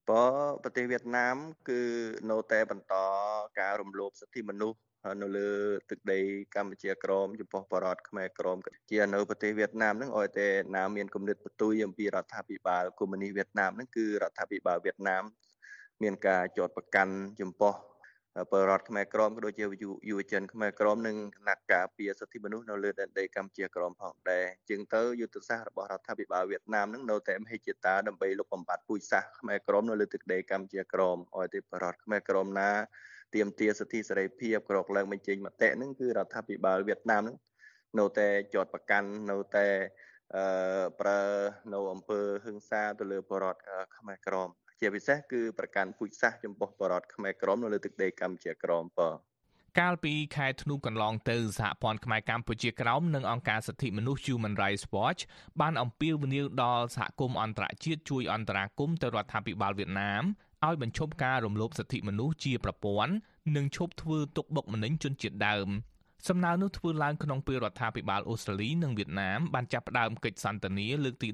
[0.09, 0.25] បើ
[0.63, 1.35] ប្រទេសវៀតណាម
[1.69, 1.81] គឺ
[2.29, 2.95] នៅតែបន្ត
[3.59, 4.79] ការរំលោភសិទ្ធិមនុស្ស
[5.21, 5.49] នៅលើ
[5.89, 6.19] ទឹកដី
[6.55, 8.57] កម្ពុជាក្រមចំពោះបរតខ្មែរក្រម
[8.91, 15.23] ជានៅប្រទេសវៀតណាមហ្នឹងឲ្យតែណាមានគំនិតបន្ទុយអំពីរដ្ឋាភិបាលកុម្មុយនីសវៀតណាមហ្នឹងគឺរដ្ឋាភិបាលវៀតណាម
[16.03, 17.73] មានការចោទប្រកាន់ចំពោះ
[18.51, 19.63] បរតខ្មែរក្រមក៏ដូចជា
[20.09, 32.69] យុវជនខ្មែរក្រមនិងគណៈការពារសិទ្ធិមនុស្សនៅលើដែនដីកម្ពុជាក្រមផងដែរជាងទៅយុទ្ធសាស្ត្ររបស់រដ្ឋាភិបាលវៀតណាមនឹងនៅតែមហិច្ឆតាដើម្បីលុបបំបាត់ពូជសាសន៍ខ្មែរក្រមនៅលើទឹកដីកម្ពុជាក្រមឲ្យតែបរតខ្មែរក្រមណា
[33.35, 37.37] ទៀមទាសិទ្ធិសេរីភាពក្រកឡើងបញ្ចេញមតិហ្នឹងគឺរដ្ឋាភិបាលវៀតណាមហ្នឹង
[37.99, 39.67] នៅតែជាប់ប្រកាន់នៅតែ
[40.35, 41.19] អឺប្រើ
[41.73, 43.55] នៅអង្គើហឹង្សាទៅលើបរត
[43.97, 49.01] ខ្មែរក្រម ជាពិសេសគឺប្រកាន់ពូជសាសន៍ចំពោះបរតខ្មែរក្រមនៅលើទឹកដីកម្ពុជាក្រមប
[49.79, 55.21] កាលពីខែធ្នូកន្លងទៅសហព័ន្ធខ្មែរកម្ពុជាក្រោមនិងអង្គការសិទ្ធិមនុស្ស Human Rights Watch
[55.61, 60.23] បានអំពាវនាវដល់សហគមន៍អន្តរជាតិជួយអន្តរាគមន៍ទៅរដ្ឋាភិបាលវៀតណាម
[60.65, 63.13] ឲ្យបញ្ឈប់ការរំលោភសិទ្ធិមនុស្សជាប្រព័ន្ធ
[63.55, 65.67] និងឈប់ធ្វើទុកបុកម្នេញជនជាតិដើម
[66.27, 71.29] សំណើនោះធ្វើឡើងក្នុងពេលរដ្ឋាភិបាលអូស្ត្រាលីនិងវៀតណាមបានចាប់ផ្ដើមកិច្ចសន្ទនាលើកទី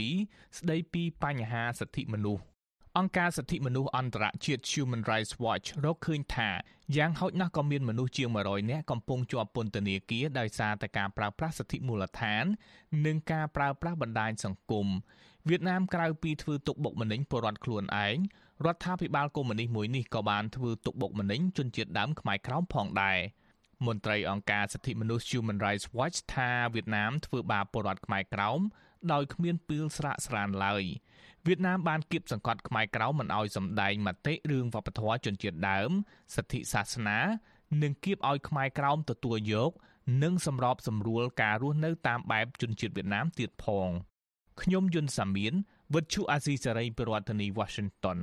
[0.00, 2.44] 17ស្ដីពីបញ្ហាសិទ្ធិមនុស្ស
[2.98, 6.50] អង្គការសិទ្ធិមនុស្សអន្តរជាតិ Human Rights Watch រកឃើញថា
[6.96, 12.44] យ៉ាងហោចណាស់ក៏មានមនុស្សជាង100នាក់កំពុងជាប់ពន្ធនាគារដោយសារតែការប្រើប្រាស់សិទ្ធិមូលដ្ឋាន
[13.06, 14.86] និងការប្រើប្រាស់បណ្ដាញសង្គម
[15.48, 18.16] វៀតណាមក្រៅពីធ្វើទុកបុកម្នេញពលរដ្ឋខ្លួនឯង
[18.64, 23.18] រដ្ឋាភិបាលកុម្មុយនីសមួយនេះក៏បានធ្វើទុកបុកម្នេញជនជាតិដើមខ្មែរក្រោមផងដែរ
[23.86, 28.60] មន្ត្រីអង្គការសិទ្ធិមនុស្ស Human Rights Watch ថាវៀតណាមធ្វើបាបពលរដ្ឋខ្មែរក្រោម
[29.12, 30.84] ដោយគ្មានពីលស្រាកស្រានឡើយ
[31.46, 35.90] វៀតណាមបានគៀបសង្កត់ខ្មែរក្រៅមិនអោយសម្ដែងមតិរឿងវប្បធម៌ជនជាតិដើម
[36.34, 37.18] សិទ្ធិសាសនា
[37.82, 39.70] និងគៀបឲ្យខ្មែរក្រោមទទួលយក
[40.22, 43.88] និងសម្របសម្រួលការរស់នៅតាមបែបជនជាតិវៀតណាមទៀតផង
[44.62, 45.54] ខ្ញុំយុនសាមៀន
[45.94, 48.18] វិទ្យុអាស៊ីសេរីប្រធានាធិបតី Washington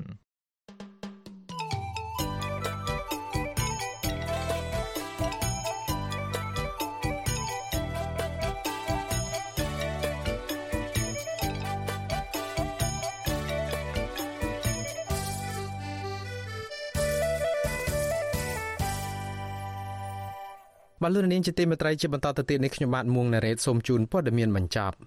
[21.04, 24.98] បាទលោកនាងជាទីមេត្រីជាបន្តទៅទៀតនេះខ្ញុំបាទមួងណារ៉េតសូមជូនព័ត៌មានបញ្ចប់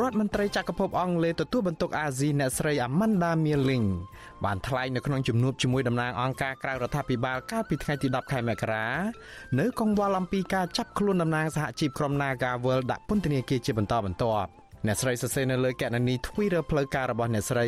[0.00, 3.86] រដ្ឋមន្ត្រីចក្រភពអង់គ្លេសទទួលបន្ទុកអាស៊ីអ្នកស្រី Amanda Milling
[4.44, 8.86] បានថ្លែងនៅក្នុងជំនួបជាមួយតំណាងអង្គការក្រៅរដ្ឋាភិបាលកាលពីថ្ងៃទី10ខែមករា
[9.58, 17.66] នៅកង្វល់អំពីការចាប់ខ្លួនតំណាងសហជីពក្រុម Nagawal ដាក់ពន្ធនាគារជាបន្តបន្ទាប់ អ្នកស្រីសរសេរនៅលើគណនី Twitter ផ្លូវការរបស់អ្នកស្រី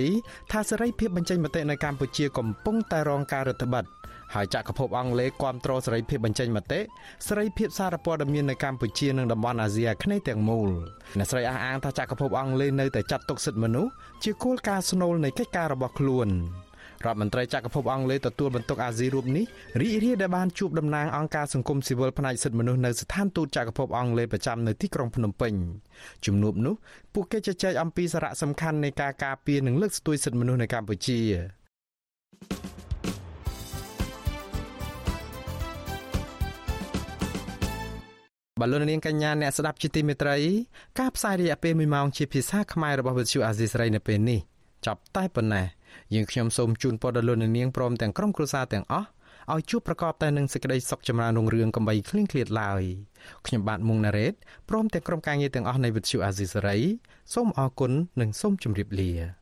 [0.53, 4.03] ថាសេរីភាពបញ្ចេញមតិនៅកម្ពុជាកំពុងតែរងការរឹតបន្តឹង
[4.35, 6.81] ហើយចក្រភពអង់គ្លេសគ្រប់គ្រងសេរីភាពបញ្ចេញមតិ
[7.29, 10.71] សេរីភាពសារព័ត៌មាននៅកម្ពុជានិងតំបន់អាស៊ីអាគ្នេយ៍ទាំងមូល
[11.19, 13.91] អ្នកស្រីអះអាងថាចក្រភពអង់គ្លេសនៅតែចាត់ទុកសិទ្ធិមនុស្ស
[14.25, 16.29] ជាគោលការណ៍ស្នូលនៃកិច្ចការរបស់ខ្លួន
[17.07, 19.45] រដ្ឋមន្ត្រីចក្រភពអង់គ្លេសទទួលបន្ទុកអាស៊ីរូបនេះ
[19.81, 25.53] រីករាយដែលបានជួបតំណាងអង្គការសង្គមស៊ីវិលផ្នែកសិទ្ធិមនុស្សនៅស្ថានទូតចក្រភពអង់គ្លេសប្រចាំនៅទីក្រុងភ្នំពេញ
[26.27, 26.75] ជំនួបនោះ
[27.15, 31.21] ពួកគេជជែកអំពីសារៈសំខាន់នៃការការពារនិងលើកស្ទួយសិទ្ធិមនុស្សនៅកម្ពុជា
[38.61, 40.37] បលូននាងកញ្ញាអ្នកស្ដាប់ជាទីមេត្រី
[41.01, 44.41] ការផ្សាយរយៈពេល1ម៉ោងជាភាសាខ្មែររបស់វិទ្យុអាស៊ីសេរីនៅពេលនេះ
[44.87, 45.67] ចប់តែប៉ុណ្ណេះ
[46.15, 49.09] យើងខ្ញុំសូមជូនពរដល់លោកនាងព្រមទាំងក្រុមគ្រួសារទាំងអស់
[49.53, 52.83] ឲ្យជួបប្រកបតែនឹងសេចក្តីសុខចម្រើនរុងរឿងកំបីគ្លៀងគ្លាតឡើយ
[53.47, 54.35] ខ្ញុំបាទមុងណារ៉េត
[54.69, 56.79] ព្រមទាំងក្រុមការងារទាំងអស់នៃវិទ្យុអាស៊ីសេរី
[57.35, 59.42] សូមអរគុណនិងសូមជម្រាបលា